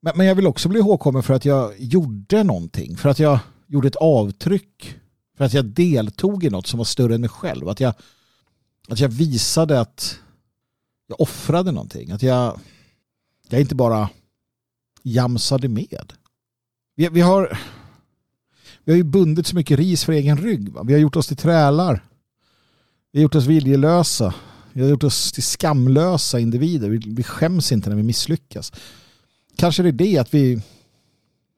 [0.01, 2.97] Men, men jag vill också bli ihågkommen för att jag gjorde någonting.
[2.97, 5.00] För att jag gjorde ett avtryck.
[5.41, 7.69] För att jag deltog i något som var större än mig själv.
[7.69, 7.95] Att jag,
[8.89, 10.19] att jag visade att
[11.07, 12.11] jag offrade någonting.
[12.11, 12.61] Att jag,
[13.49, 14.09] jag inte bara
[15.03, 16.13] jamsade med.
[16.97, 17.59] Vi, vi, har,
[18.85, 20.69] vi har ju bundit så mycket ris för egen rygg.
[20.69, 20.83] Va?
[20.83, 22.05] Vi har gjort oss till trälar.
[23.13, 24.35] Vi har gjort oss viljelösa.
[24.73, 26.89] Vi har gjort oss till skamlösa individer.
[26.89, 28.73] Vi, vi skäms inte när vi misslyckas.
[29.57, 30.63] Kanske det är det att vi,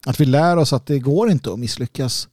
[0.07, 2.29] att vi lär oss att det går inte att misslyckas.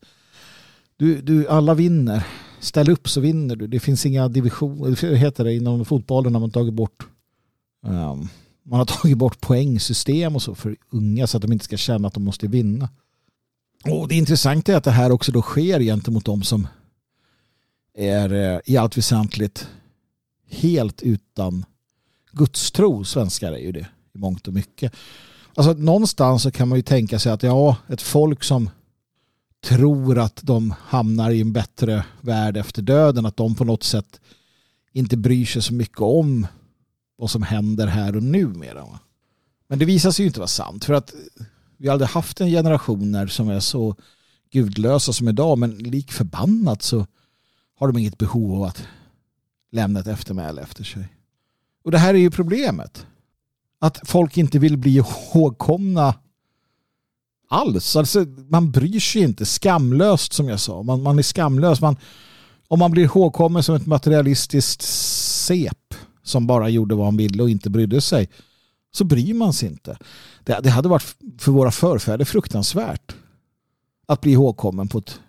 [1.00, 2.28] Du, du, alla vinner.
[2.60, 3.68] Ställ upp så vinner du.
[3.68, 5.16] Det finns inga divisioner.
[5.16, 7.08] Heter det inom fotbollen när man tagit bort
[7.86, 8.30] um,
[8.64, 12.08] man har tagit bort poängsystem och så för unga så att de inte ska känna
[12.08, 12.90] att de måste vinna.
[13.86, 16.68] Och det intressanta är att det här också då sker gentemot de som
[17.98, 19.68] är eh, i allt väsentligt
[20.50, 21.66] helt utan
[22.32, 23.04] gudstro.
[23.04, 24.94] Svenskar är ju det i mångt och mycket.
[25.56, 28.70] Alltså någonstans så kan man ju tänka sig att ja, ett folk som
[29.62, 34.20] tror att de hamnar i en bättre värld efter döden, att de på något sätt
[34.94, 36.48] inte bryr sig så mycket om
[37.18, 38.98] vad som händer här och nu med dem.
[39.68, 41.14] Men det visar sig ju inte vara sant för att
[41.78, 43.96] vi har aldrig haft en generationer som är så
[44.52, 47.08] gudlösa som idag men lik förbannat så
[47.76, 48.84] har de inget behov av att
[49.72, 51.08] lämna ett eftermäle efter sig.
[51.84, 53.06] Och det här är ju problemet.
[53.80, 56.16] Att folk inte vill bli ihågkomna
[57.50, 57.96] alls.
[57.96, 59.46] Alltså, man bryr sig inte.
[59.46, 60.84] Skamlöst som jag sa.
[60.84, 61.82] Man, man är skamlös.
[61.82, 61.96] Man,
[62.68, 65.94] om man blir ihågkommen som ett materialistiskt sep
[66.24, 68.30] som bara gjorde vad han ville och inte brydde sig
[68.92, 69.98] så bryr man sig inte.
[70.44, 73.16] Det, det hade varit för våra förfäder fruktansvärt
[74.06, 75.20] att bli ihågkommen på ett,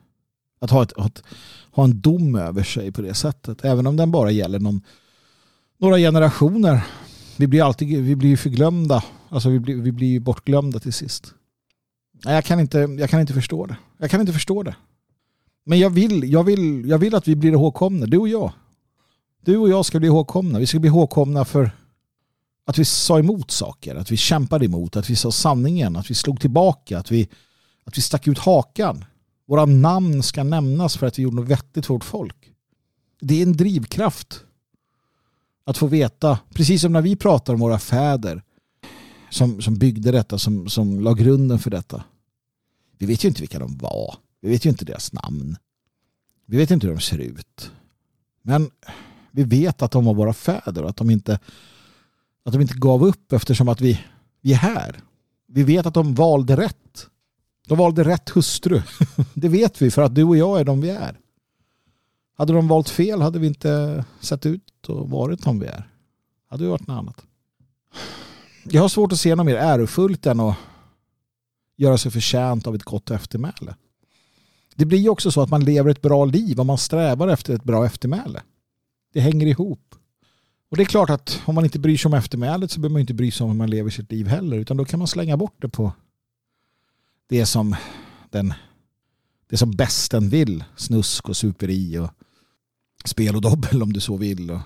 [0.61, 1.23] att ha, ett, att
[1.71, 3.64] ha en dom över sig på det sättet.
[3.64, 4.83] Även om den bara gäller någon,
[5.79, 6.87] några generationer.
[7.37, 9.05] Vi blir alltid vi blir förglömda.
[9.29, 11.35] Alltså vi blir, vi blir bortglömda till sist.
[12.25, 13.77] Jag kan, inte, jag kan inte förstå det.
[13.99, 14.77] Jag kan inte förstå det.
[15.64, 18.53] Men jag vill, jag, vill, jag vill att vi blir ihågkomna, du och jag.
[19.45, 20.59] Du och jag ska bli ihågkomna.
[20.59, 21.71] Vi ska bli ihågkomna för
[22.66, 26.14] att vi sa emot saker, att vi kämpade emot, att vi sa sanningen, att vi
[26.14, 27.29] slog tillbaka, att vi,
[27.85, 29.05] att vi stack ut hakan.
[29.47, 32.53] Våra namn ska nämnas för att vi gjorde något vettigt för vårt folk.
[33.21, 34.45] Det är en drivkraft
[35.64, 38.43] att få veta, precis som när vi pratar om våra fäder
[39.31, 42.05] som, som byggde detta, som, som la grunden för detta.
[42.99, 44.16] Vi vet ju inte vilka de var.
[44.41, 45.57] Vi vet ju inte deras namn.
[46.47, 47.72] Vi vet inte hur de ser ut.
[48.43, 48.70] Men
[49.31, 51.39] vi vet att de var våra fäder och att de inte,
[52.45, 54.01] att de inte gav upp eftersom att vi,
[54.41, 55.01] vi är här.
[55.47, 57.07] Vi vet att de valde rätt.
[57.68, 58.83] De valde rätt hustru.
[59.35, 61.18] Det vet vi för att du och jag är de vi är.
[62.37, 65.89] Hade de valt fel hade vi inte sett ut och varit de vi är.
[66.49, 67.24] Hade vi varit något annat.
[68.73, 70.57] Jag har svårt att se något mer ärofullt än att
[71.77, 73.75] göra sig förtjänt av ett gott eftermäle.
[74.75, 77.55] Det blir ju också så att man lever ett bra liv om man strävar efter
[77.55, 78.43] ett bra eftermäle.
[79.12, 79.95] Det hänger ihop.
[80.71, 83.01] Och det är klart att om man inte bryr sig om eftermälet så behöver man
[83.01, 84.57] inte bry sig om hur man lever sitt liv heller.
[84.57, 85.93] Utan då kan man slänga bort det på
[87.29, 87.77] det som
[88.31, 88.55] den
[89.49, 90.64] det som bästen vill.
[90.77, 92.11] Snusk och superi och
[93.05, 94.51] spel och dobbel om du så vill.
[94.51, 94.61] Och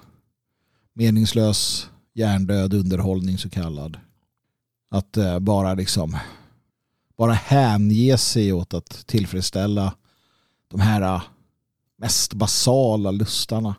[0.93, 3.99] meningslös hjärndöd underhållning så kallad.
[4.91, 6.17] Att eh, bara liksom
[7.17, 9.95] bara hänge sig åt att tillfredsställa
[10.69, 11.23] de här eh,
[11.97, 13.75] mest basala lustarna.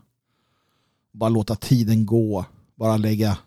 [1.11, 2.45] Bara låta tiden gå.
[2.75, 3.37] Bara lägga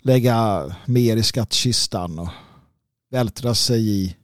[0.00, 2.28] lägga mer i skattkistan och
[3.10, 4.16] vältra sig i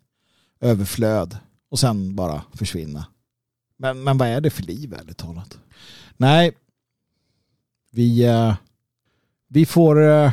[0.60, 1.38] överflöd
[1.70, 3.06] och sen bara försvinna.
[3.76, 5.58] Men, men vad är det för liv ärligt talat?
[6.16, 6.52] Nej,
[7.90, 8.54] vi, eh,
[9.54, 10.32] vi får eh,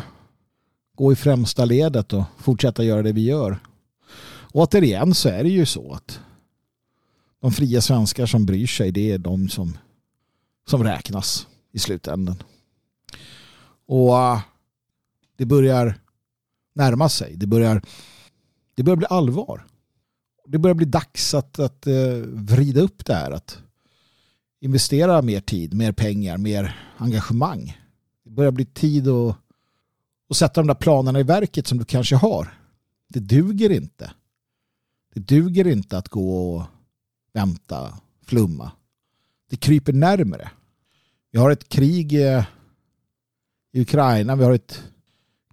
[0.95, 3.59] gå i främsta ledet och fortsätta göra det vi gör.
[4.24, 6.19] Och återigen så är det ju så att
[7.39, 9.78] de fria svenskar som bryr sig det är de som,
[10.67, 12.43] som räknas i slutändan.
[13.86, 14.39] Och eh,
[15.38, 15.95] det börjar
[16.74, 17.36] närma sig.
[17.36, 17.82] Det börjar,
[18.76, 19.65] det börjar bli allvar.
[20.45, 23.32] Det börjar bli dags att, att eh, vrida upp det här.
[23.32, 23.59] Att
[24.59, 27.80] investera mer tid, mer pengar, mer engagemang.
[28.32, 29.38] Det börjar bli tid att,
[30.29, 32.53] att sätta de där planerna i verket som du kanske har.
[33.07, 34.11] Det duger inte.
[35.13, 36.63] Det duger inte att gå och
[37.34, 38.71] vänta, flumma.
[39.49, 40.51] Det kryper närmare.
[41.32, 42.45] Vi har ett krig eh,
[43.71, 44.36] i Ukraina.
[44.36, 44.84] Vi har ett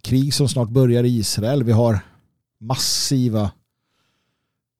[0.01, 1.63] krig som snart börjar i Israel.
[1.63, 1.99] Vi har
[2.57, 3.51] massiva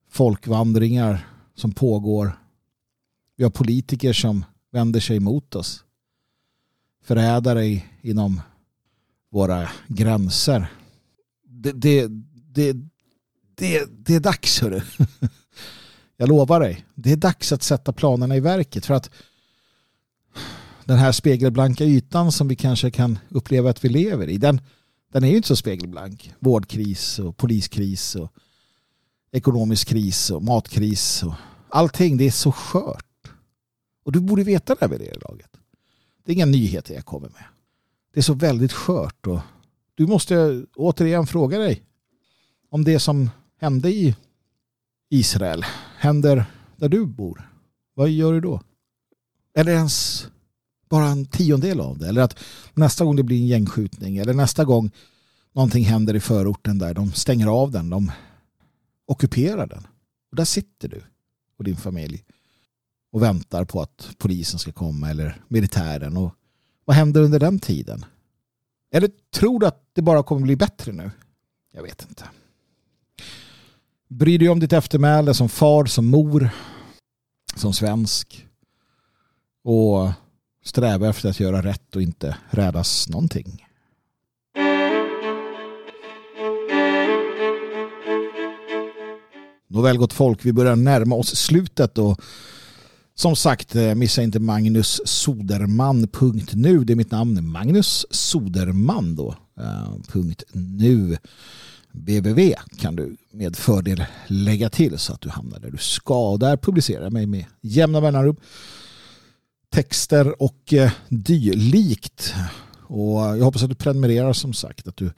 [0.09, 2.31] folkvandringar som pågår.
[3.35, 5.83] Vi har politiker som vänder sig mot oss.
[7.09, 8.41] Förrädare inom
[9.31, 10.71] våra gränser.
[11.43, 12.07] Det, det,
[12.53, 12.73] det,
[13.55, 14.81] det, det är dags hörru.
[16.17, 16.85] Jag lovar dig.
[16.95, 19.09] Det är dags att sätta planerna i verket för att
[20.85, 24.61] den här spegelblanka ytan som vi kanske kan uppleva att vi lever i den,
[25.13, 26.33] den är ju inte så spegelblank.
[26.39, 28.33] Vårdkris och poliskris och
[29.31, 31.33] ekonomisk kris och matkris och
[31.69, 32.17] allting.
[32.17, 33.31] Det är så skört.
[34.03, 35.58] Och du borde veta det här vid det här laget.
[36.29, 37.43] Det är inga nyheter jag kommer med.
[38.13, 39.39] Det är så väldigt skört och
[39.95, 41.83] du måste återigen fråga dig
[42.69, 43.29] om det som
[43.61, 44.15] hände i
[45.09, 45.65] Israel
[45.97, 47.51] händer där du bor.
[47.93, 48.61] Vad gör du då?
[49.55, 50.27] Eller ens
[50.89, 52.07] bara en tiondel av det.
[52.07, 52.39] Eller att
[52.73, 54.91] nästa gång det blir en gängskjutning eller nästa gång
[55.53, 57.89] någonting händer i förorten där de stänger av den.
[57.89, 58.11] De
[59.05, 59.87] ockuperar den.
[60.29, 61.01] Och där sitter du
[61.57, 62.23] och din familj
[63.11, 66.17] och väntar på att polisen ska komma eller militären.
[66.17, 66.33] Och
[66.85, 68.05] vad händer under den tiden?
[68.91, 71.11] Eller tror du att det bara kommer bli bättre nu?
[71.71, 72.23] Jag vet inte.
[74.07, 76.49] Bryr dig om ditt eftermäle som far, som mor,
[77.55, 78.47] som svensk.
[79.63, 80.11] Och
[80.63, 83.65] sträva efter att göra rätt och inte rädas någonting.
[89.67, 92.21] Nåväl gott folk, vi börjar närma oss slutet och
[93.19, 96.83] som sagt, eh, missa inte Magnus Soderman.nu.
[96.83, 99.35] Det är mitt namn, Magnus Soderman då.
[99.59, 101.17] Eh, punkt .nu.
[101.91, 106.37] www kan du med fördel lägga till så att du hamnar där du ska.
[106.37, 108.35] Där publicerar jag mig med jämna mellanrum.
[109.69, 112.33] Texter och eh, dylikt.
[112.87, 114.87] Och jag hoppas att du prenumererar som sagt.
[114.87, 115.11] Att du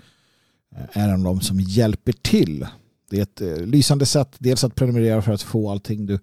[0.91, 2.67] är en av dem som hjälper till.
[3.09, 4.35] Det är ett lysande sätt.
[4.37, 6.19] Dels att prenumerera för att få allting du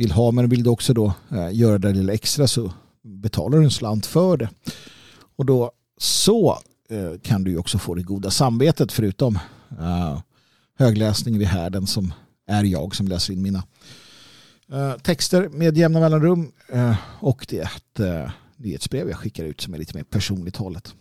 [0.00, 0.30] vill ha.
[0.30, 2.72] Men vill du också då eh, göra det lilla extra så
[3.02, 4.48] betalar du en slant för det.
[5.36, 9.38] Och då så eh, kan du ju också få det goda samvetet förutom
[9.80, 10.20] eh,
[10.78, 12.14] högläsning vid härden som
[12.46, 13.62] är jag som läser in mina
[15.02, 16.52] texter med jämna mellanrum
[17.20, 20.94] och det är ett nyhetsbrev jag skickar ut som är lite mer personligt hållet.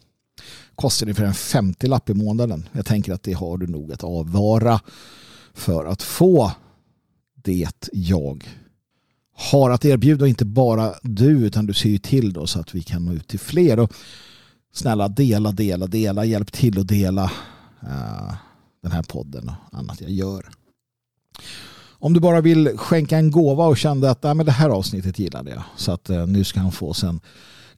[0.75, 2.69] Kostar ungefär en 50-lapp i månaden.
[2.71, 4.79] Jag tänker att det har du nog att avvara
[5.53, 6.51] för att få
[7.35, 8.58] det jag
[9.39, 12.75] har att erbjuda och inte bara du utan du ser ju till då så att
[12.75, 13.79] vi kan nå ut till fler.
[13.79, 13.93] Och
[14.73, 17.23] snälla dela, dela, dela, hjälp till att dela
[17.83, 18.33] uh,
[18.83, 20.49] den här podden och annat jag gör.
[21.91, 25.19] Om du bara vill skänka en gåva och kände att Nej, men det här avsnittet
[25.19, 27.19] gillade jag så att uh, nu ska han få sen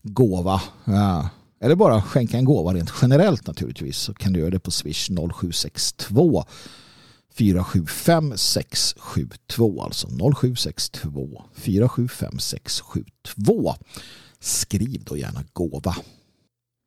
[0.04, 0.62] gåva.
[0.88, 1.26] Uh,
[1.62, 5.10] eller bara skänka en gåva rent generellt naturligtvis så kan du göra det på swish
[5.10, 6.46] 0762
[7.38, 13.74] 475 672 alltså 0762 475 672
[14.40, 15.96] skriv då gärna gåva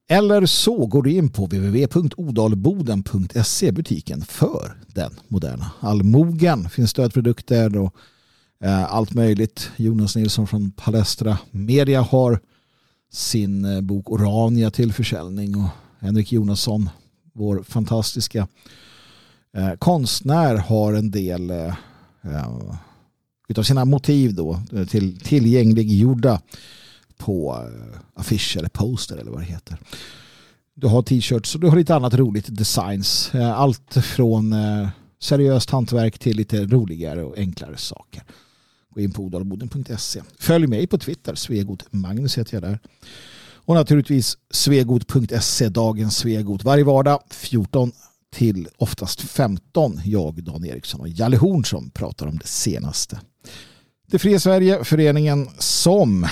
[0.09, 6.69] eller så går du in på www.odalboden.se butiken för den moderna allmogen.
[6.69, 7.95] finns stödprodukter och
[8.61, 9.71] eh, allt möjligt.
[9.77, 12.41] Jonas Nilsson från Palestra Media har
[13.13, 15.69] sin eh, bok Orania till försäljning och
[16.01, 16.91] Henrik Jonasson,
[17.33, 18.49] vår fantastiska
[19.55, 21.75] eh, konstnär, har en del eh,
[22.23, 22.75] eh
[23.49, 26.41] utav sina motiv då eh, till tillgängliggjorda
[27.17, 29.79] på eh, affischer eller poster eller vad det heter.
[30.75, 33.35] Du har t-shirts och du har lite annat roligt designs.
[33.35, 34.89] Eh, Allt från eh,
[35.21, 38.23] seriöst hantverk till lite roligare och enklare saker.
[38.91, 40.23] Gå in på odalboden.se.
[40.39, 42.79] Följ mig på Twitter, Svegot Magnus heter jag där.
[43.67, 46.65] Och naturligtvis svegot.se, dagens Svegot.
[46.65, 47.93] Varje vardag 14
[48.35, 50.01] till oftast 15.
[50.05, 53.21] Jag, Dan Eriksson och Jalle Horn som pratar om det senaste.
[54.07, 56.27] Det fria Sverige, föreningen som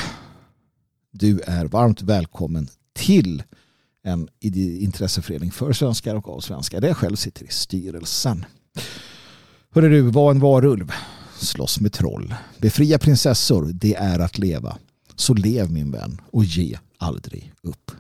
[1.13, 3.43] du är varmt välkommen till
[4.05, 8.45] en intresseförening för svenskar och av svenskar där jag själv sitter i styrelsen.
[9.71, 10.93] Hörru du, var en varulv.
[11.39, 12.35] Slåss med troll.
[12.59, 14.79] Befria prinsessor, det är att leva.
[15.17, 17.91] Så lev min vän och ge aldrig upp.